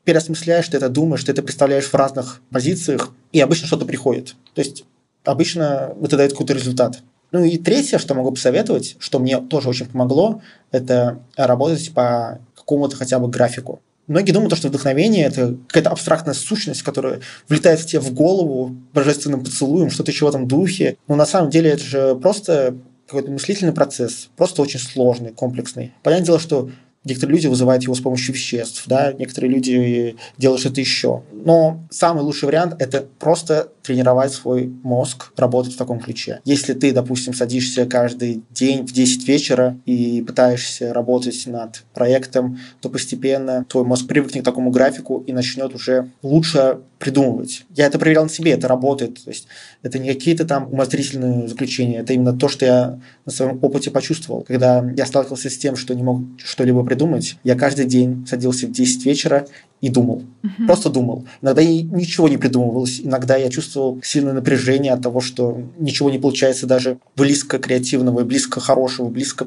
[0.06, 4.36] переосмысляешь, ты это думаешь, ты это представляешь в разных позициях, и обычно что-то приходит.
[4.54, 4.86] То есть
[5.26, 7.02] обычно это дает какой-то результат.
[7.34, 10.42] Ну и третье, что могу посоветовать, что мне тоже очень помогло,
[10.72, 13.82] это работать по какому-то хотя бы графику.
[14.06, 19.44] Многие думают, что вдохновение– это какая-то абстрактная сущность, которая влетает в тебе в голову божественным
[19.44, 20.98] поцелуем, что-то еще в этом духе.
[21.08, 22.76] Но на самом деле это же просто
[23.08, 25.94] какой-то мыслительный процесс, просто очень сложный, комплексный.
[26.04, 26.70] Понятное дело, что
[27.06, 31.24] Некоторые люди вызывают его с помощью веществ, да, некоторые люди делают что-то еще.
[31.34, 36.40] Но самый лучший вариант– это просто тренировать свой мозг, работать в таком ключе.
[36.46, 42.90] Если ты, допустим, садишься каждый день в 10 вечера и пытаешься работать над проектом, то
[42.90, 47.66] постепенно твой мозг привыкнет к такому графику и начнет уже лучше придумывать.
[47.76, 49.22] Я это проверял на себе, это работает.
[49.24, 49.48] То есть
[49.82, 54.44] это не какие-то там умозрительные заключения, это именно то, что я на своем опыте почувствовал.
[54.44, 58.72] Когда я сталкивался с тем, что не мог что-либо придумать, я каждый день садился в
[58.72, 59.46] 10 вечера
[59.84, 60.24] и думал.
[60.44, 60.66] Угу.
[60.66, 61.26] Просто думал.
[61.42, 63.02] Иногда и ничего не придумывалось.
[63.02, 68.62] Иногда я чувствовал сильное напряжение от того, что ничего не получается даже близко креативного, близко
[68.62, 69.46] хорошего, близко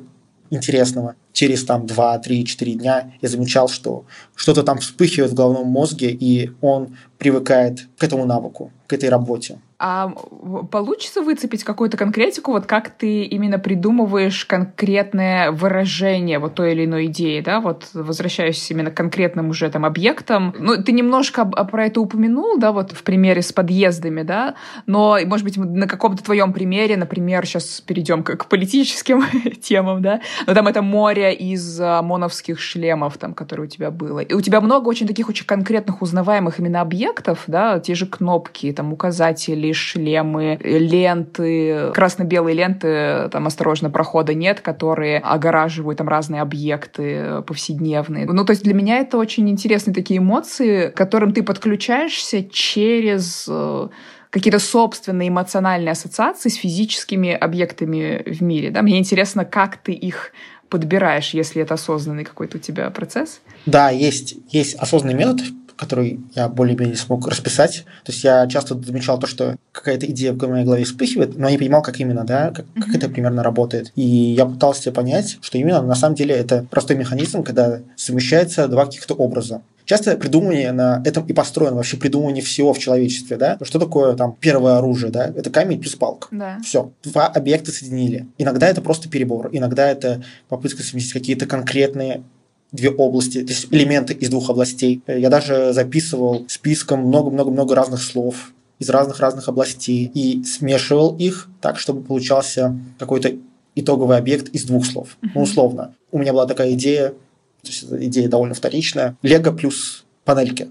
[0.51, 1.15] интересного.
[1.33, 6.11] Через там 2, 3, 4 дня я замечал, что что-то там вспыхивает в головном мозге,
[6.11, 9.59] и он привыкает к этому навыку, к этой работе.
[9.79, 10.09] А
[10.71, 17.07] получится выцепить какую-то конкретику, вот как ты именно придумываешь конкретное выражение вот той или иной
[17.07, 20.55] идеи, да, вот возвращаюсь именно к конкретным уже там объектам.
[20.59, 24.55] Ну, ты немножко про это упомянул, да, вот в примере с подъездами, да,
[24.87, 29.25] но, может быть, на каком-то твоем примере, например, сейчас перейдем к, к политическим
[29.63, 34.21] темам, да, но там это море из ОМОНовских шлемов, там, которые у тебя было.
[34.21, 38.73] И у тебя много очень таких очень конкретных узнаваемых именно объектов, да, те же кнопки,
[38.73, 47.43] там, указатели, шлемы, ленты, красно-белые ленты, там осторожно, прохода нет, которые огораживают там разные объекты
[47.47, 48.27] повседневные.
[48.27, 53.47] Ну, то есть для меня это очень интересные такие эмоции, к которым ты подключаешься через
[53.49, 53.89] э,
[54.31, 58.71] какие-то собственные эмоциональные ассоциации с физическими объектами в мире.
[58.71, 58.83] Да?
[58.83, 60.33] Мне интересно, как ты их
[60.69, 63.41] подбираешь, если это осознанный какой-то у тебя процесс?
[63.67, 65.41] Да, есть, есть осознанный метод,
[65.77, 67.85] который я более-менее смог расписать.
[68.05, 71.53] То есть я часто замечал то, что какая-то идея в моей голове вспыхивает, но я
[71.53, 72.81] не понимал, как именно, да, как, mm-hmm.
[72.83, 73.93] как это примерно работает.
[73.95, 78.87] И я пытался понять, что именно на самом деле это простой механизм, когда совмещаются два
[78.87, 79.63] каких-то образа.
[79.87, 83.57] Часто придумывание на этом и построено, вообще придумывание всего в человечестве, да?
[83.63, 85.27] Что такое там первое оружие, да?
[85.27, 86.27] Это камень плюс палка.
[86.33, 86.59] Да.
[86.65, 86.91] Все.
[87.05, 88.27] Два объекта соединили.
[88.37, 92.25] Иногда это просто перебор, иногда это попытка совместить какие-то конкретные
[92.73, 95.03] две области, то есть элементы из двух областей.
[95.07, 102.03] Я даже записывал списком много-много-много разных слов из разных-разных областей и смешивал их так, чтобы
[102.03, 103.33] получался какой-то
[103.75, 105.17] итоговый объект из двух слов.
[105.23, 105.31] Uh-huh.
[105.35, 105.95] Ну, условно.
[106.11, 110.69] У меня была такая идея, то есть идея довольно вторичная, Лего плюс панельки.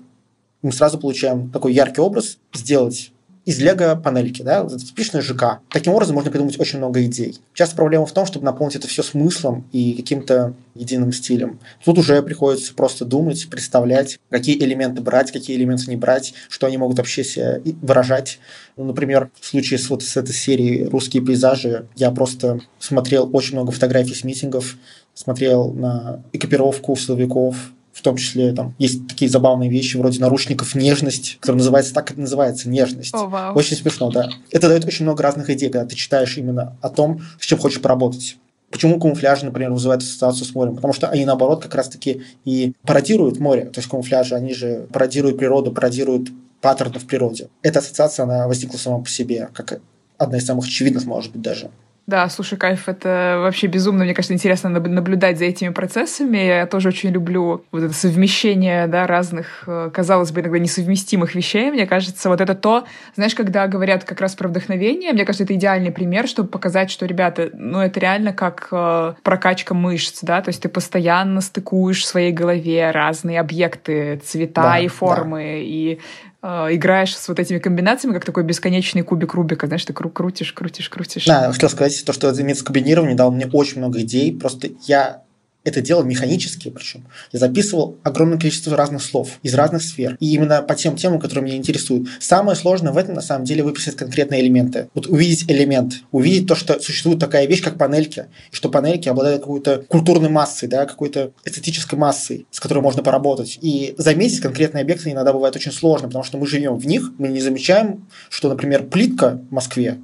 [0.62, 3.12] Мы сразу получаем такой яркий образ, сделать
[3.45, 5.60] из лего панельки, да, типичный ЖК.
[5.69, 7.39] Таким образом можно придумать очень много идей.
[7.53, 11.60] Часто проблема в том, чтобы наполнить это все смыслом и каким-то единым стилем.
[11.84, 16.77] Тут уже приходится просто думать, представлять, какие элементы брать, какие элементы не брать, что они
[16.77, 18.39] могут вообще себя выражать.
[18.77, 23.53] Ну, например, в случае с, вот с этой серией «Русские пейзажи» я просто смотрел очень
[23.53, 24.75] много фотографий с митингов,
[25.13, 27.55] смотрел на экипировку силовиков,
[27.95, 32.17] в том числе там есть такие забавные вещи вроде наручников нежность, которая называется так, как
[32.17, 33.13] называется нежность.
[33.13, 33.58] О, вау.
[33.58, 34.29] Очень смешно, да.
[34.51, 37.81] Это дает очень много разных идей, когда ты читаешь именно о том, с чем хочешь
[37.81, 38.38] поработать.
[38.69, 40.75] Почему камуфляжи, например, вызывают ассоциацию с морем?
[40.75, 43.65] Потому что они, наоборот, как раз-таки и пародируют море.
[43.67, 46.27] То есть камуфляжи, они же пародируют природу, пародируют
[46.60, 47.47] паттерны в природе.
[47.62, 49.79] Эта ассоциация, она возникла сама по себе, как
[50.17, 51.71] одна из самых очевидных, может быть, даже.
[52.08, 56.38] Да, слушай, кайф, это вообще безумно, мне кажется, интересно наблюдать за этими процессами.
[56.38, 61.72] Я тоже очень люблю вот это совмещение, да, разных, э, казалось бы, иногда несовместимых вещей.
[61.72, 65.56] Мне кажется, вот это то, знаешь, когда говорят как раз про вдохновение, мне кажется, это
[65.56, 70.50] идеальный пример, чтобы показать, что, ребята, ну, это реально как э, прокачка мышц, да, то
[70.50, 75.58] есть ты постоянно стыкуешь в своей голове разные объекты, цвета да, и формы, да.
[75.58, 76.00] и
[76.45, 80.89] играешь с вот этими комбинациями, как такой бесконечный кубик Рубика, знаешь, ты кру крутишь, крутишь,
[80.89, 81.25] крутишь.
[81.25, 85.23] Да, хотел сказать, то, что это метод комбинирования дал мне очень много идей, просто я
[85.65, 87.04] это делал механически причем.
[87.32, 90.15] Я записывал огромное количество разных слов из разных сфер.
[90.19, 92.08] И именно по тем темам, которые меня интересуют.
[92.19, 94.89] Самое сложное в этом, на самом деле, выписать конкретные элементы.
[94.93, 99.41] Вот увидеть элемент, увидеть то, что существует такая вещь, как панельки, и что панельки обладают
[99.41, 103.58] какой-то культурной массой, да, какой-то эстетической массой, с которой можно поработать.
[103.62, 107.30] И заметить конкретные объекты иногда бывает очень сложно, потому что мы живем в них, мы
[107.30, 109.97] не замечаем, что, например, плитка в Москве,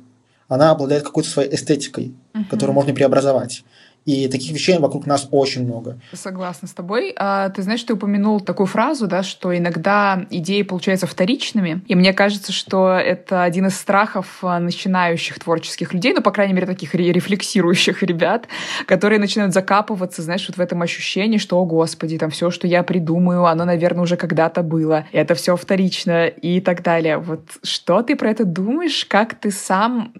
[0.47, 2.43] она обладает какой-то своей эстетикой, uh-huh.
[2.49, 3.63] которую можно преобразовать.
[4.05, 5.99] И таких вещей вокруг нас очень много.
[6.13, 7.13] Согласна с тобой.
[7.17, 11.81] А, ты знаешь, ты упомянул такую фразу, да, что иногда идеи получаются вторичными.
[11.87, 16.53] И мне кажется, что это один из страхов а, начинающих творческих людей, ну, по крайней
[16.53, 18.47] мере, таких рефлексирующих ребят,
[18.87, 22.81] которые начинают закапываться, знаешь, вот в этом ощущении, что, о, господи, там все, что я
[22.81, 25.05] придумаю, оно, наверное, уже когда-то было.
[25.11, 27.17] Это все вторично и так далее.
[27.17, 29.05] Вот что ты про это думаешь?
[29.05, 30.13] Как ты сам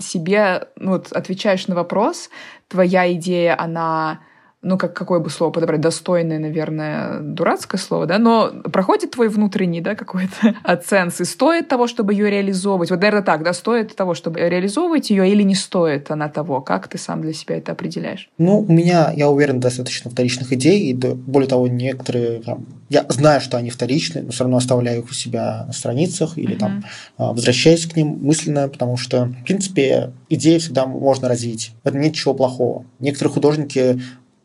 [0.00, 2.28] себе ну, вот, отвечаешь на вопрос,
[2.72, 4.20] твоя идея, она
[4.62, 9.80] ну, как, какое бы слово подобрать, достойное, наверное, дурацкое слово, да, но проходит твой внутренний,
[9.80, 12.90] да, какой-то оценс, и стоит того, чтобы ее реализовывать.
[12.90, 16.60] Вот, наверное, так, да, стоит того, чтобы реализовывать ее, или не стоит она того?
[16.60, 18.30] Как ты сам для себя это определяешь?
[18.38, 23.40] Ну, у меня, я уверен, достаточно вторичных идей, и более того, некоторые, там, я знаю,
[23.40, 26.58] что они вторичны, но все равно оставляю их у себя на страницах или uh-huh.
[26.58, 26.84] там
[27.16, 31.72] а, возвращаюсь к ним мысленно, потому что, в принципе, идеи всегда можно развить.
[31.82, 32.84] Это нет ничего плохого.
[33.00, 34.00] Некоторые художники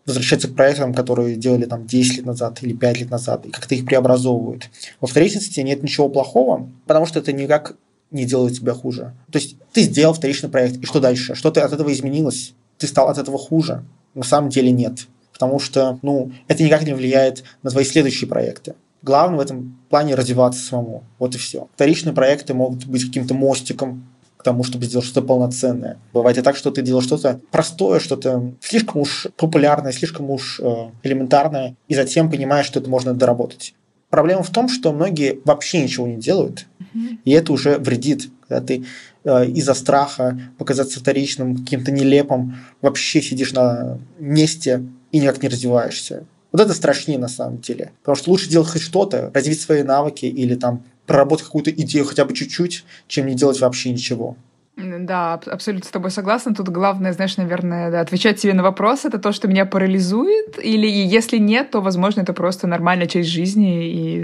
[0.07, 3.75] возвращаться к проектам, которые делали там 10 лет назад или 5 лет назад, и как-то
[3.75, 4.69] их преобразовывают.
[5.01, 7.75] Во вторичности нет ничего плохого, потому что это никак
[8.09, 9.13] не делает тебя хуже.
[9.31, 11.35] То есть ты сделал вторичный проект, и что дальше?
[11.35, 12.53] Что ты от этого изменилось?
[12.77, 13.83] Ты стал от этого хуже?
[14.15, 15.07] На самом деле нет.
[15.33, 18.75] Потому что ну, это никак не влияет на твои следующие проекты.
[19.03, 21.03] Главное в этом плане развиваться самому.
[21.19, 21.67] Вот и все.
[21.75, 24.07] Вторичные проекты могут быть каким-то мостиком
[24.47, 25.97] тому, чтобы сделать что-то полноценное.
[26.13, 30.89] Бывает и так, что ты делаешь что-то простое, что-то слишком уж популярное, слишком уж э,
[31.03, 33.73] элементарное, и затем понимаешь, что это можно доработать.
[34.09, 36.65] Проблема в том, что многие вообще ничего не делают,
[37.25, 38.85] и это уже вредит, когда ты
[39.25, 44.81] э, из-за страха показаться вторичным, каким-то нелепым, вообще сидишь на месте
[45.11, 46.23] и никак не развиваешься.
[46.53, 47.91] Вот это страшнее на самом деле.
[47.99, 52.25] Потому что лучше делать хоть что-то, развить свои навыки или там проработать какую-то идею хотя
[52.25, 54.37] бы чуть-чуть, чем не делать вообще ничего.
[54.77, 56.53] Да, абсолютно с тобой согласна.
[56.53, 60.87] Тут главное, знаешь, наверное, да, отвечать себе на вопрос, это то, что меня парализует, или
[60.87, 64.19] если нет, то, возможно, это просто нормальная часть жизни, и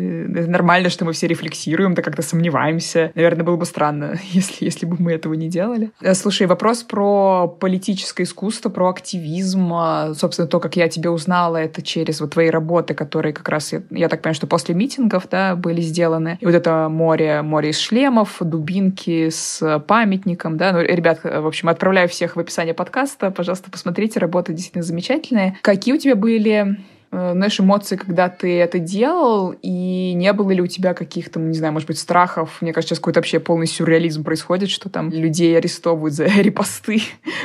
[0.48, 3.12] нормально, что мы все рефлексируем, да как-то сомневаемся.
[3.16, 5.92] Наверное, было бы странно, если, если бы мы этого не делали.
[6.02, 11.58] Э, слушай, вопрос про политическое искусство, про активизм, а, собственно, то, как я тебя узнала,
[11.58, 15.28] это через вот твои работы, которые как раз, я, я так понимаю, что после митингов,
[15.32, 16.38] да, были сделаны.
[16.42, 20.72] И вот это море, море из шлемов, дубинки с памятником, роликам, да.
[20.72, 23.32] Ну, ребят, в общем, отправляю всех в описание подкаста.
[23.32, 25.58] Пожалуйста, посмотрите, работа действительно замечательная.
[25.62, 26.78] Какие у тебя были
[27.12, 31.58] э, знаешь, эмоции, когда ты это делал, и не было ли у тебя каких-то, не
[31.58, 32.58] знаю, может быть, страхов?
[32.62, 37.02] Мне кажется, сейчас какой-то вообще полный сюрреализм происходит, что там людей арестовывают за репосты.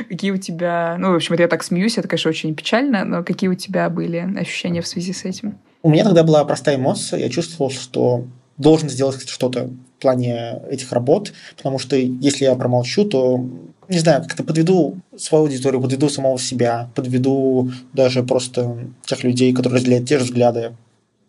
[0.09, 0.97] какие у тебя...
[0.99, 3.89] Ну, в общем, это я так смеюсь, это, конечно, очень печально, но какие у тебя
[3.89, 5.57] были ощущения в связи с этим?
[5.81, 7.19] У меня тогда была простая эмоция.
[7.19, 8.25] Я чувствовал, что
[8.57, 13.45] должен сделать что-то в плане этих работ, потому что если я промолчу, то,
[13.89, 19.79] не знаю, как-то подведу свою аудиторию, подведу самого себя, подведу даже просто тех людей, которые
[19.79, 20.71] разделяют те же взгляды.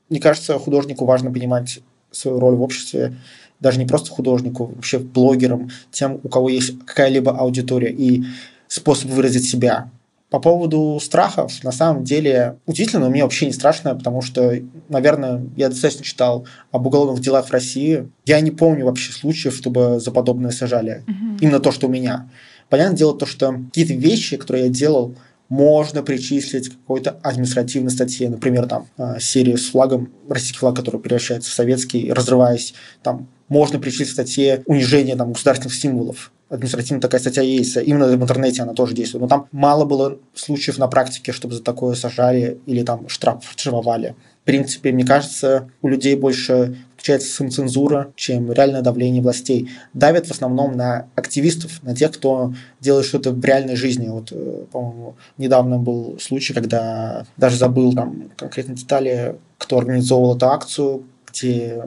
[0.09, 1.81] Мне кажется, художнику важно понимать
[2.13, 3.17] свою роль в обществе,
[3.59, 8.23] даже не просто художнику, вообще блогерам, тем, у кого есть какая-либо аудитория и
[8.69, 9.91] способ выразить себя.
[10.31, 14.55] По поводу страхов, на самом деле, удивительно, но мне вообще не страшно, потому что,
[14.89, 18.09] наверное, я достаточно читал об уголовных делах в России.
[18.27, 21.03] Я не помню вообще случаев, чтобы за подобное сажали.
[21.09, 21.39] Угу.
[21.41, 22.31] Именно то, что у меня.
[22.69, 25.17] Понятное дело, то, что какие-то вещи, которые я делал,
[25.51, 31.01] можно причислить к какой-то административной статье, например, там а, серию с флагом, российский флаг, который
[31.01, 37.21] превращается в советский, разрываясь, там можно причислить к статье унижение там, государственных символов административная такая
[37.21, 39.23] статья есть, именно в интернете она тоже действует.
[39.23, 44.17] Но там мало было случаев на практике, чтобы за такое сажали или там штраф штрафовали.
[44.43, 49.71] В принципе, мне кажется, у людей больше включается самоцензура, чем реальное давление властей.
[49.95, 54.09] Давят в основном на активистов, на тех, кто делает что-то в реальной жизни.
[54.09, 60.47] Вот, э, по-моему, недавно был случай, когда даже забыл там конкретные детали, кто организовывал эту
[60.49, 61.85] акцию, где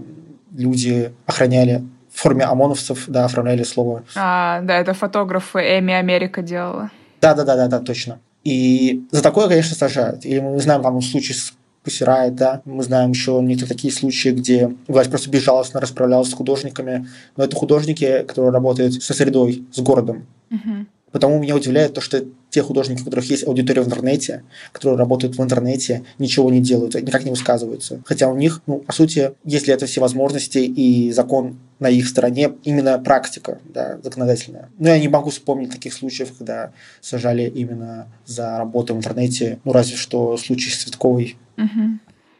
[0.55, 4.03] люди охраняли в форме ОМОНовцев, да, оформляли слово.
[4.15, 6.91] А, да, это фотограф Эми Америка делала.
[7.21, 8.19] Да, да, да, да, да, точно.
[8.43, 10.25] И за такое, конечно, сажают.
[10.25, 12.61] Или мы знаем там случай с Пусирает, да.
[12.65, 17.07] Мы знаем еще некоторые такие случаи, где власть просто безжалостно расправлялась с художниками.
[17.35, 20.25] Но это художники, которые работают со средой, с городом.
[20.49, 20.85] Угу.
[21.13, 25.37] Потому меня удивляет то, что те художники, у которых есть аудитория в интернете, которые работают
[25.37, 28.01] в интернете, ничего не делают, никак не высказываются.
[28.03, 32.53] Хотя у них, ну, по сути, если это все возможности и закон на их стороне,
[32.63, 34.69] именно практика да, законодательная.
[34.79, 39.71] Но я не могу вспомнить таких случаев, когда сажали именно за работу в интернете, ну,
[39.71, 41.37] разве что случай с Цветковой.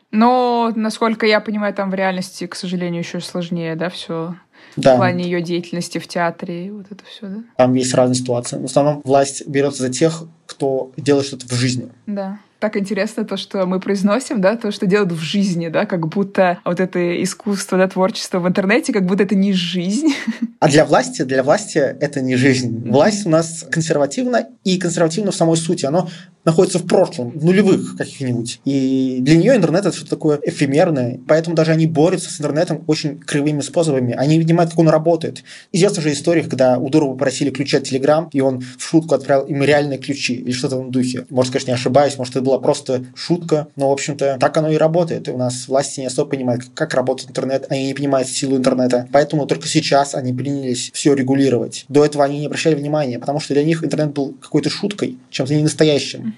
[0.09, 4.36] Но, насколько я понимаю, там в реальности, к сожалению, еще сложнее, да, все
[4.76, 4.95] да.
[4.95, 7.43] в плане ее деятельности в театре, вот это все, да?
[7.58, 8.58] Там есть разные ситуации.
[8.58, 11.89] В основном власть берется за тех, кто делает что-то в жизни.
[12.06, 16.08] Да так интересно то, что мы произносим, да, то, что делают в жизни, да, как
[16.08, 20.13] будто вот это искусство, да, творчество в интернете, как будто это не жизнь.
[20.63, 22.89] А для власти, для власти это не жизнь.
[22.89, 25.86] Власть у нас консервативна и консервативна в самой сути.
[25.86, 26.08] Оно
[26.45, 28.60] находится в прошлом, в нулевых каких-нибудь.
[28.65, 31.19] И для нее интернет это что-то такое эфемерное.
[31.28, 34.13] Поэтому даже они борются с интернетом очень кривыми способами.
[34.13, 35.43] Они понимают, как он работает.
[35.71, 39.45] Известна же история, когда у Дурова попросили ключи от Телеграм, и он в шутку отправил
[39.45, 41.26] им реальные ключи или что-то в духе.
[41.30, 44.77] Может, конечно, не ошибаюсь, может, это была просто шутка, но, в общем-то, так оно и
[44.77, 45.27] работает.
[45.27, 49.07] И у нас власти не особо понимают, как работает интернет, они не понимают силу интернета.
[49.11, 51.85] Поэтому только сейчас они принялись все регулировать.
[51.89, 55.55] До этого они не обращали внимания, потому что для них интернет был какой-то шуткой, чем-то
[55.55, 56.35] не настоящим.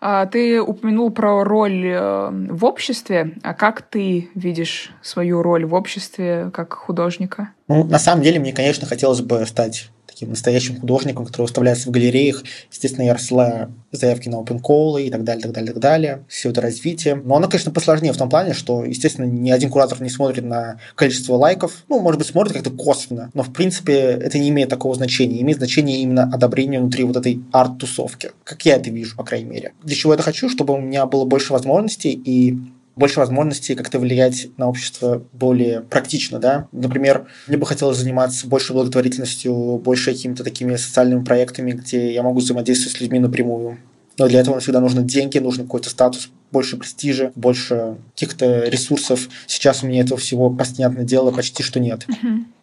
[0.00, 3.36] А, ты упомянул про роль э, в обществе.
[3.42, 7.50] А как ты видишь свою роль в обществе как художника?
[7.68, 11.92] Ну, на самом деле, мне, конечно, хотелось бы стать таким настоящим художником, который выставляется в
[11.92, 12.44] галереях.
[12.70, 16.24] Естественно, я рассылаю заявки на open call и так далее, так далее, так далее.
[16.28, 17.16] Все это развитие.
[17.16, 20.78] Но оно, конечно, посложнее в том плане, что, естественно, ни один куратор не смотрит на
[20.94, 21.84] количество лайков.
[21.88, 25.42] Ну, может быть, смотрит как-то косвенно, но, в принципе, это не имеет такого значения.
[25.42, 28.30] Имеет значение именно одобрение внутри вот этой арт-тусовки.
[28.44, 29.72] Как я это вижу, по крайней мере.
[29.82, 30.48] Для чего я это хочу?
[30.48, 32.56] Чтобы у меня было больше возможностей и
[32.96, 36.68] больше возможностей как-то влиять на общество более практично, да.
[36.72, 42.40] Например, мне бы хотелось заниматься больше благотворительностью, больше какими-то такими социальными проектами, где я могу
[42.40, 43.78] взаимодействовать с людьми напрямую.
[44.18, 49.28] Но для этого всегда нужны деньги, нужен какой-то статус, больше престижа, больше каких-то ресурсов.
[49.46, 52.06] Сейчас у меня этого всего, понятное дело, почти что нет.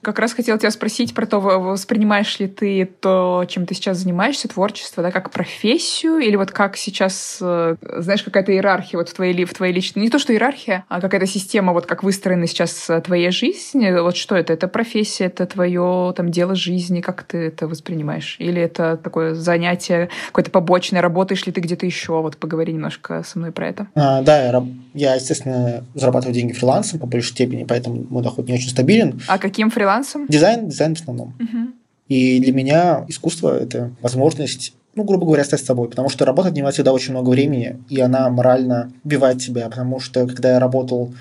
[0.01, 4.47] Как раз хотела тебя спросить про то, воспринимаешь ли ты то, чем ты сейчас занимаешься,
[4.47, 9.45] творчество, да, как профессию, или вот как сейчас, э, знаешь, какая-то иерархия вот в твоей,
[9.45, 10.01] в твоей личной...
[10.01, 13.91] Не то, что иерархия, а какая-то система, вот как выстроена сейчас э, твоя жизнь.
[13.91, 14.53] Вот что это?
[14.53, 18.37] Это профессия, это твое там дело жизни, как ты это воспринимаешь?
[18.39, 22.21] Или это такое занятие, какое-то побочное, работаешь ли ты где-то еще?
[22.21, 23.80] Вот поговори немножко со мной про это.
[23.95, 24.63] А, да, я,
[24.93, 29.21] я, естественно, зарабатываю деньги фрилансом по большей степени, поэтому мой доход не очень стабилен.
[29.27, 29.91] А каким фрилансом?
[29.91, 30.27] фрилансом?
[30.27, 31.33] Дизайн, дизайн в основном.
[31.39, 31.67] Угу.
[32.09, 36.73] И для меня искусство– это возможность ну, грубо говоря, стать собой, потому что работа отнимает
[36.73, 41.13] всегда очень много времени, и она морально убивает тебя, потому что когда я работал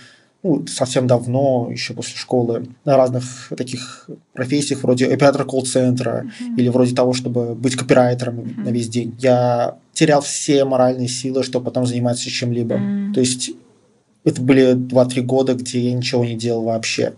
[0.42, 6.56] ну, совсем давно, еще после школы, на разных таких профессиях, вроде оператора колл-центра mm-hmm.
[6.56, 8.64] или вроде того, чтобы быть копирайтером mm-hmm.
[8.64, 12.76] на весь день, я терял все моральные силы, чтобы потом заниматься чем-либо.
[12.76, 13.12] Mm-hmm.
[13.12, 13.50] То есть
[14.24, 17.14] это были 2-3 года, где я ничего не делал вообще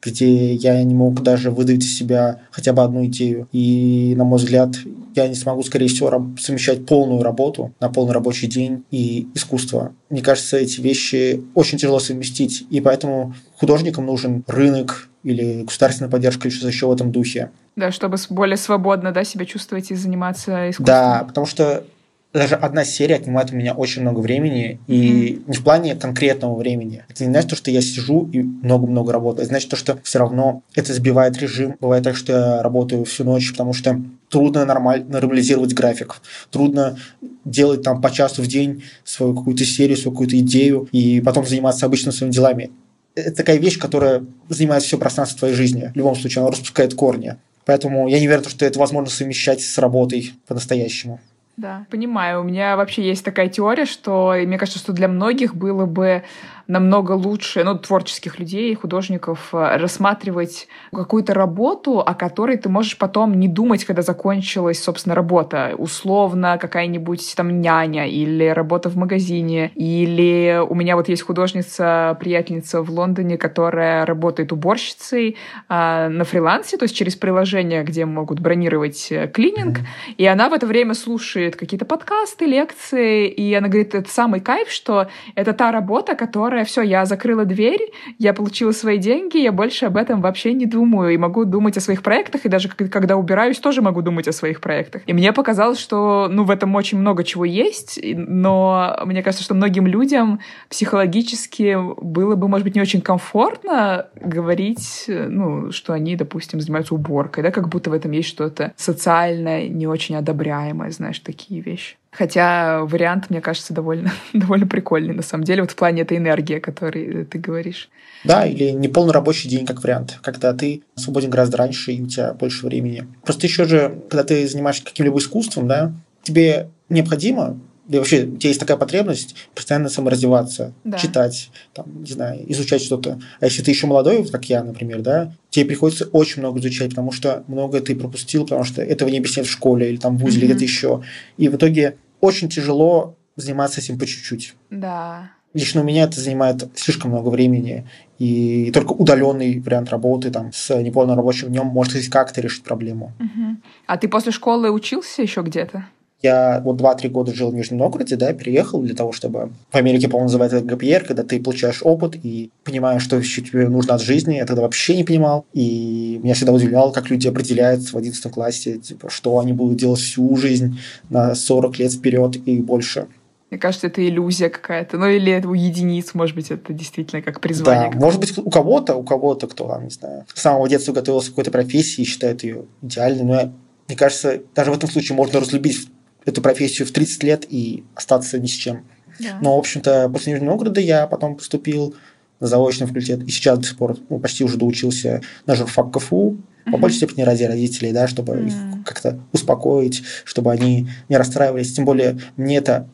[0.00, 3.48] где я не мог даже выдавить из себя хотя бы одну идею.
[3.52, 4.76] И, на мой взгляд,
[5.18, 9.92] я не смогу, скорее всего, совмещать полную работу на полный рабочий день и искусство.
[10.10, 16.48] Мне кажется, эти вещи очень тяжело совместить, и поэтому художникам нужен рынок или государственная поддержка,
[16.48, 17.50] или что-то еще в этом духе.
[17.76, 20.86] Да, чтобы более свободно да, себя чувствовать и заниматься искусством.
[20.86, 21.84] Да, потому что
[22.32, 24.94] даже одна серия отнимает у меня очень много времени, mm-hmm.
[24.94, 27.04] и не в плане конкретного времени.
[27.08, 29.44] Это не значит, что я сижу и много-много работаю.
[29.44, 31.76] Это значит, что все равно это сбивает режим.
[31.80, 36.20] Бывает так, что я работаю всю ночь, потому что трудно нормально нормализировать график.
[36.50, 36.98] Трудно
[37.44, 41.86] делать там по часу в день свою какую-то серию, свою какую-то идею, и потом заниматься
[41.86, 42.70] обычно своими делами.
[43.14, 45.90] Это такая вещь, которая занимает все пространство твоей жизни.
[45.94, 47.36] В любом случае, она распускает корни.
[47.64, 51.20] Поэтому я не верю, что это возможно совмещать с работой по-настоящему.
[51.58, 52.40] Да, понимаю.
[52.40, 56.22] У меня вообще есть такая теория, что мне кажется, что для многих было бы
[56.68, 63.40] намного лучше, ну, творческих людей, художников, э, рассматривать какую-то работу, о которой ты можешь потом
[63.40, 65.74] не думать, когда закончилась, собственно, работа.
[65.78, 69.72] Условно, какая-нибудь там няня или работа в магазине.
[69.74, 75.36] Или у меня вот есть художница, приятельница в Лондоне, которая работает уборщицей
[75.70, 79.78] э, на фрилансе, то есть через приложение, где могут бронировать э, клининг.
[79.78, 80.14] Mm-hmm.
[80.18, 84.68] И она в это время слушает какие-то подкасты, лекции, и она говорит, это самый кайф,
[84.68, 89.52] что это та работа, которая которая все, я закрыла дверь, я получила свои деньги, я
[89.52, 93.16] больше об этом вообще не думаю и могу думать о своих проектах, и даже когда
[93.16, 95.02] убираюсь, тоже могу думать о своих проектах.
[95.06, 99.54] И мне показалось, что, ну, в этом очень много чего есть, но мне кажется, что
[99.54, 106.60] многим людям психологически было бы, может быть, не очень комфортно говорить, ну, что они, допустим,
[106.60, 111.60] занимаются уборкой, да, как будто в этом есть что-то социальное, не очень одобряемое, знаешь, такие
[111.60, 111.96] вещи.
[112.10, 116.56] Хотя вариант, мне кажется, довольно, довольно прикольный, на самом деле, вот в плане этой энергии,
[116.56, 117.88] о которой ты говоришь.
[118.24, 122.32] Да, или неполный рабочий день как вариант, когда ты свободен гораздо раньше, и у тебя
[122.32, 123.06] больше времени.
[123.22, 125.92] Просто еще же, когда ты занимаешься каким-либо искусством, да,
[126.22, 127.58] тебе необходимо
[127.88, 130.98] да вообще у тебя есть такая потребность постоянно саморазвиваться, да.
[130.98, 133.18] читать, там, не знаю, изучать что-то.
[133.40, 137.12] А если ты еще молодой, как я, например, да, тебе приходится очень много изучать, потому
[137.12, 140.36] что многое ты пропустил, потому что этого не объясняют в школе или там в ВУЗе,
[140.36, 140.40] mm-hmm.
[140.40, 141.02] или где-то еще.
[141.38, 144.54] И в итоге очень тяжело заниматься этим по чуть-чуть.
[144.68, 145.30] Да.
[145.54, 150.76] Лично у меня это занимает слишком много времени, и только удаленный вариант работы там, с
[150.78, 153.12] неполным рабочим днем может как-то решить проблему.
[153.18, 153.56] Угу.
[153.86, 155.86] А ты после школы учился еще где-то?
[156.20, 159.52] Я вот 2-3 года жил в Нижнем Новгороде, да, переехал для того, чтобы...
[159.70, 163.94] В Америке, по-моему, называется ГПР, когда ты получаешь опыт и понимаешь, что еще тебе нужно
[163.94, 164.34] от жизни.
[164.34, 165.46] Я тогда вообще не понимал.
[165.52, 170.00] И меня всегда удивляло, как люди определяются в 11 классе, типа, что они будут делать
[170.00, 173.06] всю жизнь на 40 лет вперед и больше.
[173.50, 174.98] Мне кажется, это иллюзия какая-то.
[174.98, 177.90] Ну, или это у единиц, может быть, это действительно как призвание.
[177.92, 181.30] Да, может быть, у кого-то, у кого-то, кто, не знаю, с самого детства готовился к
[181.30, 183.24] какой-то профессии и считает ее идеальной.
[183.24, 183.52] Но
[183.86, 185.88] мне кажется, даже в этом случае можно разлюбить
[186.24, 188.84] эту профессию в 30 лет и остаться ни с чем.
[189.18, 189.38] Да.
[189.40, 191.94] Но, в общем-то, после Нижнего Новгорода я потом поступил
[192.40, 196.38] на заочный факультет, и сейчас до сих пор ну, почти уже доучился на журфак КФУ,
[196.70, 198.46] по большей степени ради родителей, да, чтобы uh-huh.
[198.46, 201.72] их как-то успокоить, чтобы они не расстраивались.
[201.72, 202.88] Тем более мне это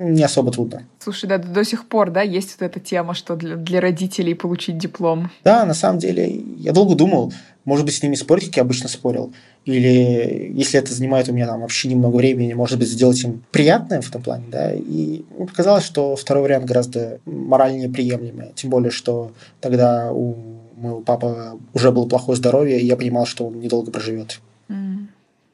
[0.00, 0.84] не особо трудно.
[0.98, 4.78] Слушай, да, до сих пор, да, есть вот эта тема, что для, для родителей получить
[4.78, 5.30] диплом.
[5.44, 7.32] Да, на самом деле, я долго думал,
[7.66, 9.34] может быть, с ними спорить, как я обычно спорил,
[9.66, 14.00] или если это занимает у меня там вообще немного времени, может быть, сделать им приятное
[14.00, 18.90] в этом плане, да, и мне показалось, что второй вариант гораздо моральнее приемлемый, тем более,
[18.90, 20.34] что тогда у
[20.76, 24.40] моего папы уже было плохое здоровье, и я понимал, что он недолго проживет.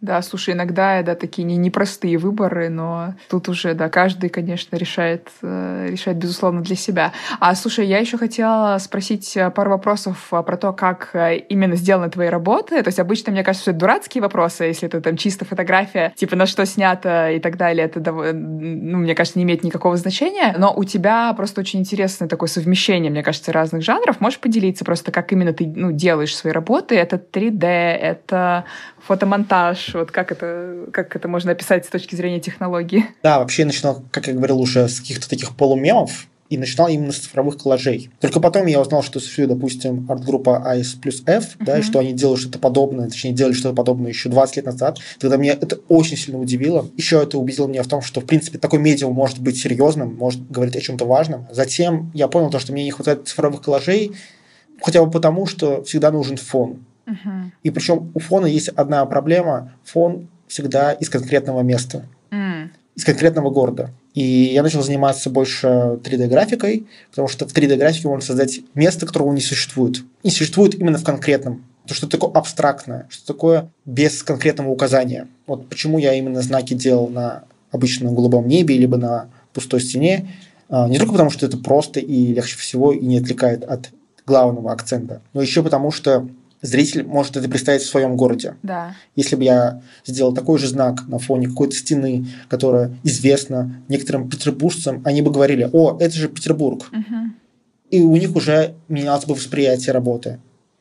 [0.07, 5.30] Да, слушай, иногда, да, такие не, непростые выборы, но тут уже, да, каждый, конечно, решает,
[5.42, 7.12] э, решает, безусловно, для себя.
[7.40, 11.11] А, слушай, я еще хотела спросить э, пару вопросов э, про то, как
[11.48, 12.80] именно сделаны твои работы.
[12.84, 16.46] То есть обычно, мне кажется, это дурацкие вопросы, если это там чисто фотография, типа на
[16.46, 20.54] что снято и так далее, это, ну, мне кажется, не имеет никакого значения.
[20.57, 24.20] Но у тебя просто очень интересное такое совмещение, мне кажется, разных жанров.
[24.20, 26.94] Можешь поделиться просто, как именно ты, ну, делаешь свои работы?
[26.94, 28.66] Это 3D, это
[29.00, 33.07] фотомонтаж, вот как это, как это можно описать с точки зрения технологии?
[33.22, 37.12] Да, вообще я начинал, как я говорил, уже с каких-то таких полумемов, и начинал именно
[37.12, 38.11] с цифровых коллажей.
[38.20, 41.64] Только потом я узнал, что существует, допустим, арт-группа AS плюс F, uh-huh.
[41.64, 44.99] да, и что они делают что-то подобное, точнее, делали что-то подобное еще 20 лет назад.
[45.18, 46.88] Тогда меня это очень сильно удивило.
[46.97, 50.49] Еще это убедило меня в том, что, в принципе, такой медиум может быть серьезным, может
[50.51, 51.47] говорить о чем-то важном.
[51.51, 54.12] Затем я понял то, что мне не хватает цифровых коллажей,
[54.80, 56.84] хотя бы потому, что всегда нужен фон.
[57.07, 57.50] Uh-huh.
[57.62, 59.72] И причем у фона есть одна проблема.
[59.84, 62.68] Фон всегда из конкретного места, mm.
[62.94, 63.90] из конкретного города.
[64.14, 69.40] И я начал заниматься больше 3D-графикой, потому что в 3D-графике можно создать место, которого не
[69.40, 70.02] существует.
[70.22, 71.64] Не существует именно в конкретном.
[71.86, 75.28] То, что такое абстрактное, что такое без конкретного указания.
[75.46, 80.28] Вот почему я именно знаки делал на обычном голубом небе, либо на пустой стене.
[80.68, 83.90] А, не только потому, что это просто и легче всего, и не отвлекает от
[84.26, 86.28] главного акцента, но еще потому, что
[86.62, 88.57] зритель может это представить в своем городе.
[88.62, 88.94] Да.
[89.14, 95.02] Если бы я сделал такой же знак на фоне какой-то стены, которая известна некоторым петербуржцам,
[95.04, 96.88] они бы говорили, о, это же Петербург.
[96.92, 97.16] Угу.
[97.90, 100.40] И у них уже менялось бы восприятие работы.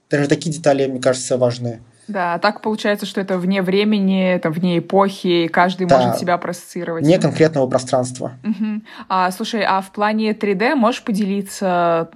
[0.10, 1.82] Даже такие детали, мне кажется, важны.
[2.08, 6.20] Да, а так получается, что это вне времени, там, вне эпохи, и каждый да, может
[6.20, 7.04] себя проецировать.
[7.04, 8.34] Вне конкретного пространства.
[8.44, 8.82] Угу.
[9.10, 12.10] А, слушай, а в плане 3D можешь поделиться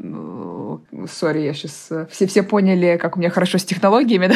[1.11, 1.87] сори, я сейчас...
[1.89, 4.35] Э, все, все поняли, как у меня хорошо с технологиями, да?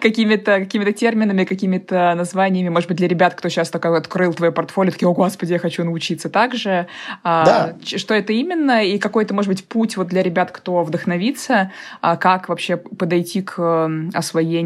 [0.00, 2.68] какими-то какими терминами, какими-то названиями.
[2.68, 5.84] Может быть, для ребят, кто сейчас только открыл твое портфолио, такие, о, господи, я хочу
[5.84, 6.86] научиться так же.
[7.22, 7.76] А, да.
[7.84, 8.84] Что это именно?
[8.84, 11.70] И какой-то, может быть, путь вот для ребят, кто вдохновится,
[12.00, 14.63] а как вообще подойти к освоению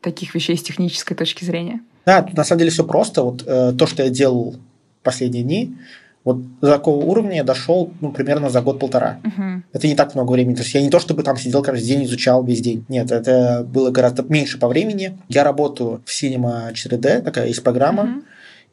[0.00, 1.80] таких вещей с технической точки зрения?
[2.06, 3.22] Да, тут на самом деле все просто.
[3.22, 4.56] Вот э, то, что я делал
[5.02, 5.76] последние дни,
[6.24, 9.20] вот до такого уровня я дошел ну, примерно за год-полтора.
[9.22, 9.60] Uh-huh.
[9.72, 10.54] Это не так много времени.
[10.54, 12.84] То есть я не то, чтобы там сидел каждый день, изучал весь день.
[12.88, 15.18] Нет, это было гораздо меньше по времени.
[15.28, 18.02] Я работаю в Cinema 4D, такая есть программа.
[18.02, 18.22] Uh-huh.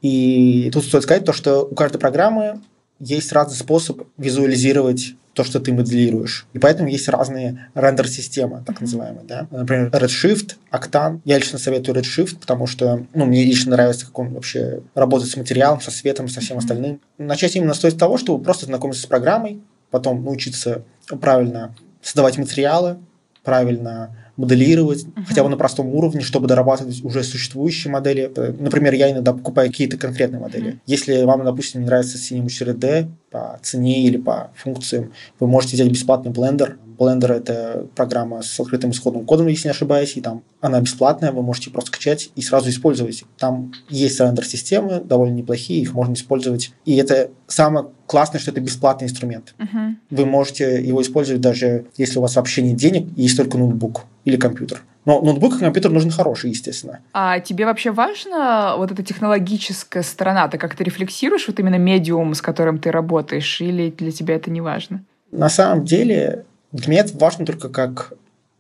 [0.02, 2.62] И тут стоит сказать то, что у каждой программы
[3.00, 6.46] есть разный способ визуализировать то, что ты моделируешь.
[6.54, 9.26] И поэтому есть разные рендер-системы, так называемые.
[9.26, 9.48] Да?
[9.50, 11.22] Например, Redshift, Octane.
[11.24, 15.38] Я лично советую Redshift, потому что ну, мне лично нравится, как он вообще работает с
[15.38, 17.00] материалом, со светом, со всем остальным.
[17.18, 20.84] Начать именно стоит с того, чтобы просто знакомиться с программой, потом научиться
[21.22, 22.98] правильно создавать материалы,
[23.44, 25.26] правильно моделировать, uh-huh.
[25.28, 28.32] хотя бы на простом уровне, чтобы дорабатывать уже существующие модели.
[28.60, 30.72] Например, я иногда покупаю какие-то конкретные модели.
[30.72, 30.80] Uh-huh.
[30.88, 35.90] Если вам, допустим, не нравится Cinema 4D по цене или по функциям, вы можете взять
[35.90, 36.78] бесплатный блендер.
[37.00, 41.42] Blender— это программа с открытым исходным кодом, если не ошибаюсь, и там она бесплатная, вы
[41.42, 43.24] можете просто скачать и сразу использовать.
[43.40, 46.72] Там есть рендер-системы, довольно неплохие, их можно использовать.
[46.86, 49.56] И это самое классное, что это бесплатный инструмент.
[49.58, 49.96] Uh-huh.
[50.12, 54.04] Вы можете его использовать даже если у вас вообще нет денег, и есть только ноутбук
[54.26, 54.84] или компьютер.
[55.06, 57.00] Но ноутбук и компьютер нужен хороший, естественно.
[57.14, 60.48] А тебе вообще важна вот эта технологическая сторона?
[60.48, 64.62] Ты как-то рефлексируешь вот именно медиум, с которым ты работаешь, или для тебя это не
[64.62, 65.04] важно?
[65.32, 68.14] На самом деле, для меня это важно только как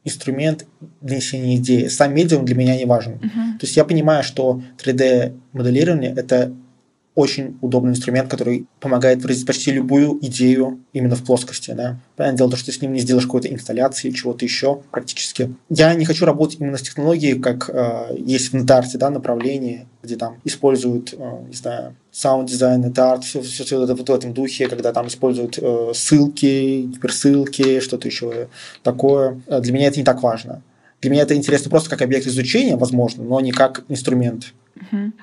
[0.03, 0.65] инструмент
[1.01, 1.87] донесения идеи.
[1.87, 3.13] Сам медиум для меня не важен.
[3.13, 3.59] Uh-huh.
[3.59, 6.51] То есть я понимаю, что 3D-моделирование– это
[7.13, 11.71] очень удобный инструмент, который помогает выразить почти любую идею именно в плоскости.
[11.71, 11.99] Да.
[12.15, 15.53] Понятное дело, что ты с ним не сделаешь какой-то инсталляции, чего-то еще практически.
[15.69, 20.15] Я не хочу работать именно с технологией, как э, есть в NetArt, да, направление, где
[20.15, 24.33] там используют, э, не знаю, саунд дизайн, NetArt, все, все, все это вот в этом
[24.33, 28.47] духе, когда там используют э, ссылки, гиперссылки, что-то еще
[28.83, 29.41] такое.
[29.47, 30.61] Для меня это не так важно.
[31.01, 34.53] Для меня это интересно просто как объект изучения, возможно, но не как инструмент.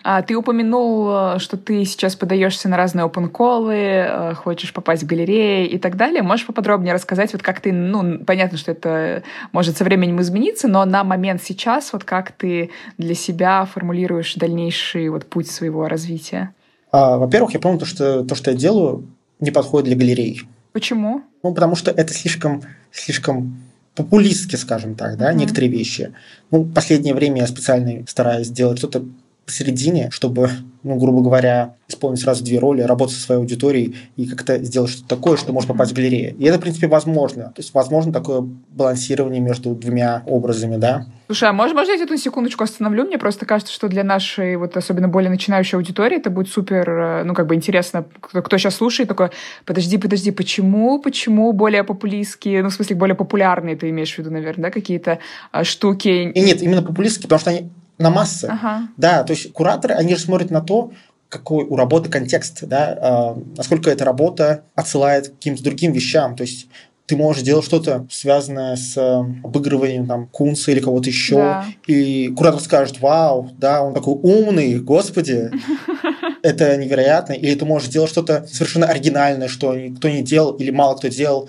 [0.03, 5.03] А ты упомянул, э, что ты сейчас подаешься на разные open колы, э, хочешь попасть
[5.03, 6.23] в галереи и так далее.
[6.23, 10.85] Можешь поподробнее рассказать, вот как ты, ну, понятно, что это может со временем измениться, но
[10.85, 16.55] на момент сейчас, вот как ты для себя формулируешь дальнейший вот путь своего развития?
[16.91, 19.07] А, во-первых, я понял, что то, что я делаю,
[19.41, 20.43] не подходит для галерей.
[20.73, 21.23] Почему?
[21.43, 23.59] Ну, потому что это слишком, слишком
[23.95, 25.37] популистски, скажем так, да, uh-huh.
[25.37, 26.13] некоторые вещи.
[26.51, 29.05] Ну, в последнее время я специально стараюсь сделать что-то
[29.49, 30.51] посередине, чтобы,
[30.83, 35.09] ну, грубо говоря, исполнить сразу две роли, работать со своей аудиторией и как-то сделать что-то
[35.09, 36.37] такое, что может попасть в галерею.
[36.37, 37.45] И это, в принципе, возможно.
[37.45, 41.07] То есть, возможно такое балансирование между двумя образами, да.
[41.29, 43.07] Слушай, а можно, можно я эту секундочку остановлю?
[43.07, 47.25] Мне просто кажется, что для нашей, вот особенно более начинающей аудитории, это будет супер, э,
[47.25, 49.31] ну, как бы интересно, кто, кто сейчас слушает, такой,
[49.65, 54.31] подожди, подожди, почему, почему более популистские, ну, в смысле, более популярные ты имеешь в виду,
[54.31, 55.21] наверное, да, какие-то
[55.53, 56.33] а, штуки?
[56.35, 58.47] И нет, именно популистские, потому что они на массы.
[58.47, 58.89] Ага.
[58.97, 60.93] Да, то есть кураторы, они же смотрят на то,
[61.29, 66.37] какой у работы контекст, да, э, насколько эта работа отсылает к каким-то другим вещам.
[66.37, 66.69] То есть
[67.09, 68.97] ты можешь делать что-то связанное с
[69.43, 71.67] обыгрыванием там кунца или кого-то еще, да.
[71.87, 75.51] и куратор скажет, вау, да, он такой умный, господи,
[76.43, 77.33] это невероятно.
[77.33, 81.49] Или ты можешь делать что-то совершенно оригинальное, что никто не делал или мало кто делал,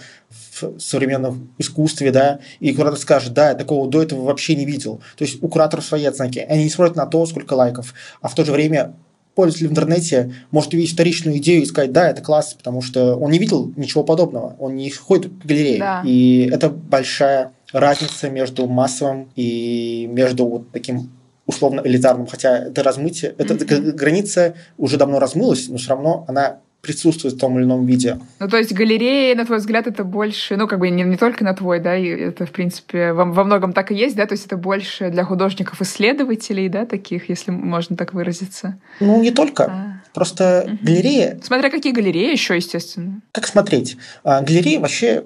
[0.61, 5.01] в современном искусстве, да, и куратор скажет, да, я такого до этого вообще не видел.
[5.17, 6.39] То есть у кураторов свои оценки.
[6.39, 8.93] Они не смотрят на то, сколько лайков, а в то же время
[9.35, 13.31] пользователь в интернете может увидеть вторичную идею и сказать, да, это класс, потому что он
[13.31, 15.79] не видел ничего подобного, он не ходит в галереи.
[15.79, 16.01] Да.
[16.05, 21.11] И это большая разница между массовым и между вот таким
[21.45, 23.63] условно элитарным, хотя это размытие, mm-hmm.
[23.63, 28.19] эта граница уже давно размылась, но все равно она присутствует в том или ином виде.
[28.39, 31.43] Ну, то есть галереи, на твой взгляд, это больше, ну, как бы не, не только
[31.43, 34.33] на твой, да, и это, в принципе, во, во многом так и есть, да, то
[34.33, 38.79] есть это больше для художников-исследователей, да, таких, если можно так выразиться.
[38.99, 39.65] Ну, не только.
[39.65, 40.01] А.
[40.13, 40.77] Просто угу.
[40.81, 41.39] галереи...
[41.43, 43.21] Смотря какие галереи еще, естественно.
[43.31, 43.97] Как смотреть?
[44.23, 45.25] А, галереи вообще,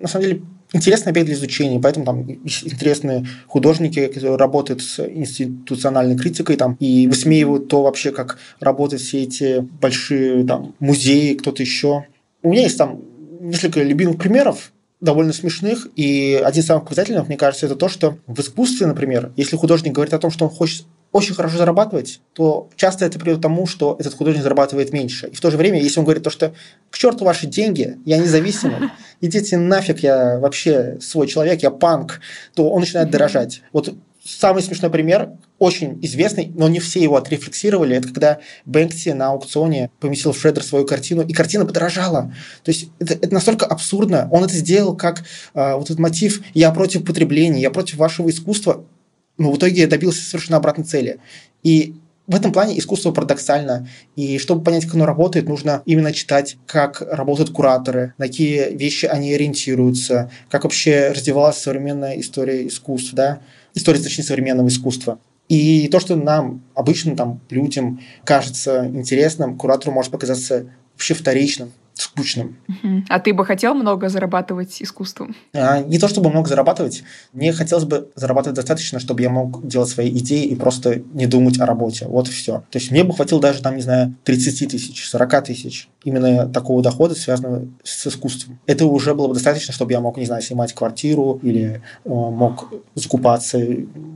[0.00, 0.42] на самом деле,
[0.72, 7.06] интересный объект для изучения, поэтому там интересные художники, которые работают с институциональной критикой там, и
[7.06, 12.04] высмеивают то вообще, как работают все эти большие там, музеи, кто-то еще.
[12.42, 13.00] У меня есть там
[13.40, 18.18] несколько любимых примеров, довольно смешных, и один из самых показательных, мне кажется, это то, что
[18.26, 22.68] в искусстве, например, если художник говорит о том, что он хочет очень хорошо зарабатывать, то
[22.76, 25.28] часто это приводит к тому, что этот художник зарабатывает меньше.
[25.28, 26.52] И в то же время, если он говорит то, что
[26.90, 28.90] к черту ваши деньги, я независимый,
[29.20, 32.20] идите нафиг, я вообще свой человек, я панк,
[32.54, 33.62] то он начинает дорожать.
[33.72, 33.94] Вот
[34.24, 39.90] самый смешной пример, очень известный, но не все его отрефлексировали, это когда Бэнкси на аукционе
[40.00, 42.34] поместил в шредер свою картину, и картина подорожала.
[42.62, 44.28] То есть это, это настолько абсурдно.
[44.30, 48.84] Он это сделал как э, вот этот мотив «я против потребления, я против вашего искусства»,
[49.38, 51.18] но в итоге добился совершенно обратной цели.
[51.62, 51.94] И
[52.26, 53.88] в этом плане искусство парадоксально.
[54.14, 59.06] И чтобы понять, как оно работает, нужно именно читать, как работают кураторы, на какие вещи
[59.06, 63.40] они ориентируются, как вообще развивалась современная история искусства, да?
[63.74, 65.18] история, точнее, современного искусства.
[65.48, 71.72] И то, что нам, обычным там, людям кажется интересным, куратору может показаться вообще вторичным.
[71.98, 72.56] Скучным.
[73.08, 75.34] А ты бы хотел много зарабатывать искусством?
[75.52, 79.88] А, не то чтобы много зарабатывать, мне хотелось бы зарабатывать достаточно, чтобы я мог делать
[79.88, 82.06] свои идеи и просто не думать о работе.
[82.06, 82.64] Вот и все.
[82.70, 86.82] То есть мне бы хватило даже там, не знаю, 30 тысяч, 40 тысяч именно такого
[86.82, 88.58] дохода, связанного с искусством.
[88.66, 92.72] Это уже было бы достаточно, чтобы я мог, не знаю, снимать квартиру или э, мог
[92.94, 93.58] закупаться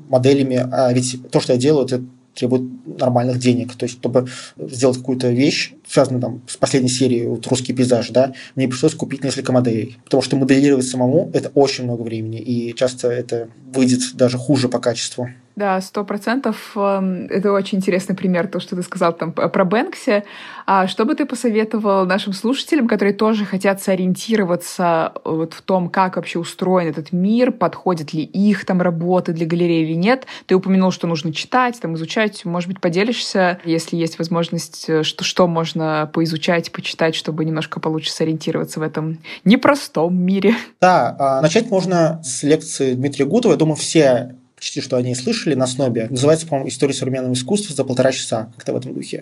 [0.09, 0.67] моделями.
[0.71, 2.03] А ведь то, что я делаю, это
[2.35, 2.63] требует
[2.99, 3.75] нормальных денег.
[3.75, 4.29] То есть, чтобы
[4.59, 9.25] сделать какую-то вещь, связанную там, с последней серией вот, «Русский пейзаж», да, мне пришлось купить
[9.25, 9.99] несколько моделей.
[10.05, 14.79] Потому что моделировать самому– это очень много времени, и часто это выйдет даже хуже по
[14.79, 15.29] качеству.
[15.55, 16.73] Да, сто процентов.
[16.77, 20.25] Эм, это очень интересный пример, то, что ты сказал там про Бэнкси.
[20.67, 26.17] А что бы ты посоветовал нашим слушателям, которые тоже хотят сориентироваться вот в том, как
[26.17, 30.27] вообще устроен этот мир, подходит ли их там работы для галереи или нет?
[30.47, 32.45] Ты упомянул, что нужно читать, там изучать.
[32.45, 38.11] Может быть, поделишься, если есть возможность, э, что, что можно поизучать, почитать, чтобы немножко получше
[38.11, 40.55] сориентироваться в этом непростом мире?
[40.81, 43.53] Да, а начать можно с лекции Дмитрия Гутова.
[43.53, 46.07] Я думаю, все почти что они слышали на снобе.
[46.09, 49.21] Называется, по-моему, «История современного искусства» за полтора часа, как-то в этом духе.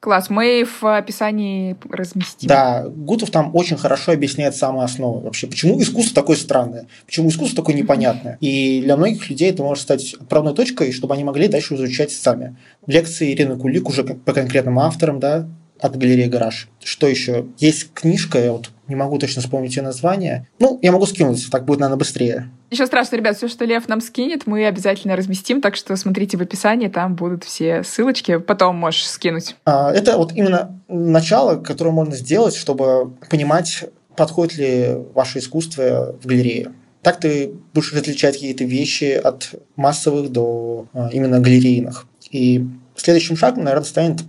[0.00, 2.48] Класс, мы в описании разместим.
[2.48, 5.46] Да, Гутов там очень хорошо объясняет самые основы вообще.
[5.46, 6.86] Почему искусство такое странное?
[7.06, 8.36] Почему искусство такое непонятное?
[8.40, 12.56] И для многих людей это может стать отправной точкой, чтобы они могли дальше изучать сами.
[12.88, 15.46] Лекции Ирины Кулик уже по конкретным авторам, да,
[15.78, 16.68] от галереи «Гараж».
[16.82, 17.46] Что еще?
[17.58, 20.46] Есть книжка, я вот не могу точно вспомнить ее название.
[20.58, 22.50] Ну, я могу скинуть, так будет, наверное, быстрее.
[22.70, 26.42] Еще страшно, ребят, все, что Лев нам скинет, мы обязательно разместим, так что смотрите в
[26.42, 29.56] описании, там будут все ссылочки, потом можешь скинуть.
[29.64, 33.84] А, это вот именно начало, которое можно сделать, чтобы понимать,
[34.16, 36.72] подходит ли ваше искусство в галерее.
[37.02, 42.06] Так ты будешь различать какие-то вещи от массовых до а, именно галерейных.
[42.30, 42.66] И
[42.96, 44.22] следующим шагом, наверное, станет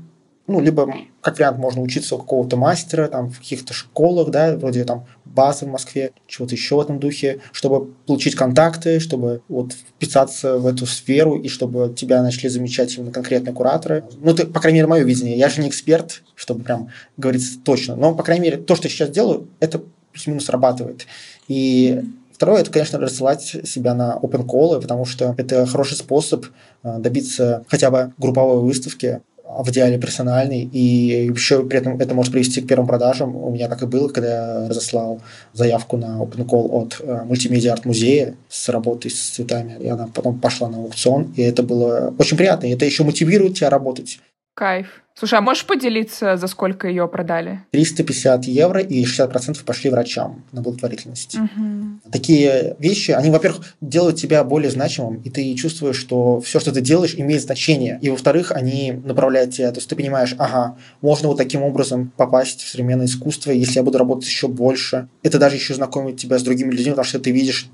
[0.52, 4.84] ну, либо, как вариант, можно учиться у какого-то мастера, там, в каких-то школах, да, вроде
[4.84, 10.58] там базы в Москве, чего-то еще в этом духе, чтобы получить контакты, чтобы вот вписаться
[10.58, 14.04] в эту сферу и чтобы тебя начали замечать именно конкретные кураторы.
[14.22, 15.38] Ну, ты, по крайней мере, мое видение.
[15.38, 17.95] Я же не эксперт, чтобы прям говорить точно.
[17.95, 19.82] Но, по крайней мере, то, что я сейчас делаю, это
[20.12, 21.08] плюс-минус срабатывает.
[21.47, 22.02] И
[22.41, 26.47] Второе, это, конечно, рассылать себя на open call, потому что это хороший способ
[26.82, 29.22] э, добиться хотя бы групповой выставки,
[29.60, 33.36] в идеале персональный, и еще при этом это может привести к первым продажам.
[33.36, 35.22] У меня так и было, когда я разослал
[35.54, 40.39] заявку на open call от э, мультимедиа арт-музея с работой с цветами, и она потом
[40.39, 44.20] пошла на аукцион, и это было очень приятно, и это еще мотивирует тебя работать.
[44.54, 45.02] Кайф.
[45.14, 47.64] Слушай, а можешь поделиться, за сколько ее продали?
[47.72, 51.36] 350 евро и 60% пошли врачам на благотворительность.
[51.36, 52.12] Угу.
[52.12, 56.82] Такие вещи, они, во-первых, делают тебя более значимым, и ты чувствуешь, что все, что ты
[56.82, 57.99] делаешь, имеет значение.
[58.02, 59.72] И, во-вторых, они направляют тебя.
[59.72, 63.84] То есть ты понимаешь, ага, можно вот таким образом попасть в современное искусство, если я
[63.84, 65.08] буду работать еще больше.
[65.24, 67.70] Это даже еще знакомит тебя с другими людьми, потому что ты видишь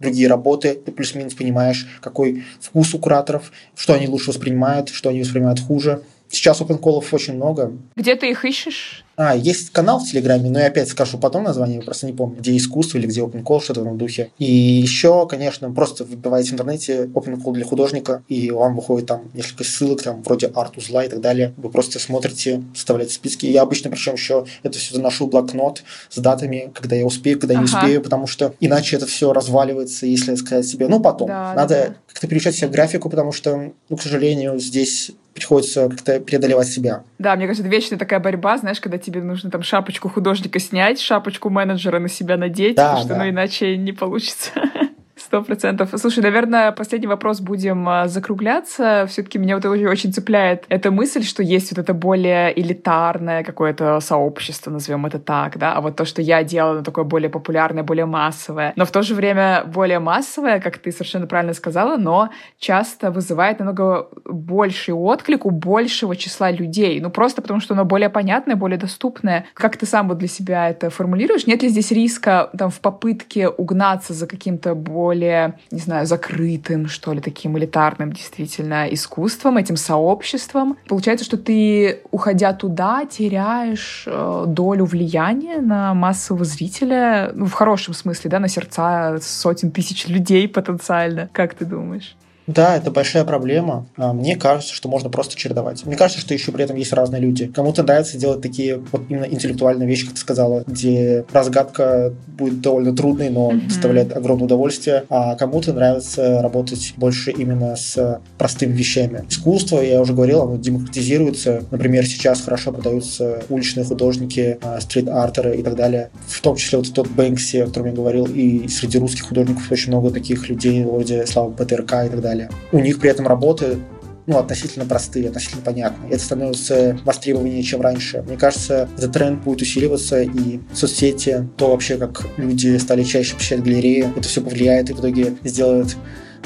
[0.00, 5.20] другие работы, ты плюс-минус понимаешь, какой вкус у кураторов, что они лучше воспринимают, что они
[5.20, 6.02] воспринимают хуже.
[6.30, 7.72] Сейчас open колов очень много.
[7.96, 9.04] Где ты их ищешь?
[9.16, 12.36] А, есть канал в Телеграме, но я опять скажу потом название, я просто не помню,
[12.38, 14.30] где искусство или где open call, что-то в этом духе.
[14.38, 19.22] И еще, конечно, просто выбиваете в интернете open call для художника, и вам выходит там
[19.34, 21.52] несколько ссылок, там вроде арт-узла и так далее.
[21.56, 23.46] Вы просто смотрите, составляете списки.
[23.46, 27.54] Я обычно, причем еще это все заношу в блокнот с датами, когда я успею, когда
[27.54, 27.62] ага.
[27.62, 31.26] не успею, потому что иначе это все разваливается, если сказать себе, ну потом.
[31.26, 31.94] Да, Надо да.
[32.06, 37.04] как-то переключать себя в графику, потому что, ну, к сожалению, здесь приходится как-то преодолевать себя.
[37.18, 41.00] Да, мне кажется, это вечная такая борьба, знаешь, когда тебе нужно там шапочку художника снять,
[41.00, 43.24] шапочку менеджера на себя надеть, да, потому что да.
[43.24, 44.50] ну иначе не получится.
[45.28, 45.90] Сто процентов.
[45.94, 49.04] Слушай, наверное, последний вопрос будем а, закругляться.
[49.10, 54.00] Все-таки меня вот очень, очень цепляет эта мысль, что есть вот это более элитарное какое-то
[54.00, 58.06] сообщество, назовем это так, да, а вот то, что я делала, такое более популярное, более
[58.06, 58.72] массовое.
[58.74, 63.58] Но в то же время более массовое, как ты совершенно правильно сказала, но часто вызывает
[63.58, 67.00] намного больший отклик у большего числа людей.
[67.00, 69.44] Ну, просто потому что оно более понятное, более доступное.
[69.52, 71.46] Как ты сам вот для себя это формулируешь?
[71.46, 76.86] Нет ли здесь риска там в попытке угнаться за каким-то более более, не знаю, закрытым,
[76.86, 80.76] что ли, таким элитарным действительно искусством, этим сообществом.
[80.88, 88.30] Получается, что ты, уходя туда, теряешь э, долю влияния на массового зрителя, в хорошем смысле,
[88.30, 91.28] да, на сердца сотен тысяч людей потенциально.
[91.32, 92.16] Как ты думаешь?
[92.48, 93.86] Да, это большая проблема.
[93.98, 95.84] А, мне кажется, что можно просто чередовать.
[95.84, 97.46] Мне кажется, что еще при этом есть разные люди.
[97.46, 102.96] Кому-то нравится делать такие вот именно интеллектуальные вещи, как ты сказала, где разгадка будет довольно
[102.96, 103.68] трудной, но mm-hmm.
[103.68, 105.04] доставляет огромное удовольствие.
[105.10, 109.24] А кому-то нравится работать больше именно с простыми вещами.
[109.28, 111.64] Искусство, я уже говорил, оно демократизируется.
[111.70, 116.08] Например, сейчас хорошо продаются уличные художники, а, стрит-артеры и так далее.
[116.26, 119.92] В том числе вот тот Бэнкси, о котором я говорил, и среди русских художников очень
[119.92, 122.50] много таких людей, вроде Слава БТРК и так далее далее.
[122.72, 123.78] У них при этом работы
[124.26, 126.12] ну, относительно простые, относительно понятные.
[126.12, 128.22] Это становится востребованнее, чем раньше.
[128.26, 133.62] Мне кажется, этот тренд будет усиливаться, и соцсети, то вообще, как люди стали чаще посещать
[133.62, 135.96] галереи, это все повлияет и в итоге сделает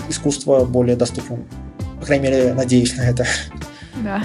[0.08, 1.44] искусство более доступным.
[1.98, 3.26] По крайней мере, надеюсь на это.
[4.04, 4.22] Да.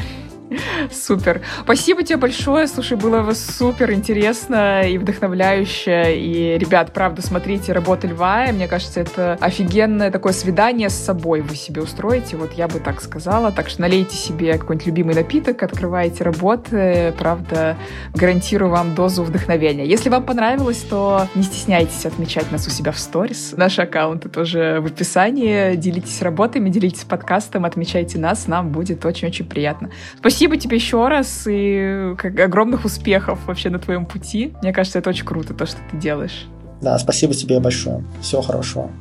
[0.91, 1.41] Супер.
[1.62, 2.68] Спасибо тебе большое.
[2.68, 6.18] Слушай, было супер интересно и вдохновляюще.
[6.18, 8.45] И, ребят, правда, смотрите «Работа льва».
[8.45, 12.38] И мне кажется, это офигенное такое свидание с собой вы себе устроите.
[12.38, 13.52] Вот я бы так сказала.
[13.52, 17.14] Так что налейте себе какой-нибудь любимый напиток, открывайте работы.
[17.18, 17.76] Правда,
[18.14, 19.86] гарантирую вам дозу вдохновения.
[19.86, 23.54] Если вам понравилось, то не стесняйтесь отмечать нас у себя в сторис.
[23.58, 25.76] Наши аккаунты тоже в описании.
[25.76, 28.48] Делитесь работами, делитесь подкастом, отмечайте нас.
[28.48, 29.89] Нам будет очень-очень приятно.
[30.18, 34.54] Спасибо Спасибо тебе еще раз и как, огромных успехов вообще на твоем пути.
[34.62, 36.46] Мне кажется, это очень круто, то, что ты делаешь.
[36.80, 38.04] Да, спасибо тебе большое.
[38.22, 38.92] Всего хорошего.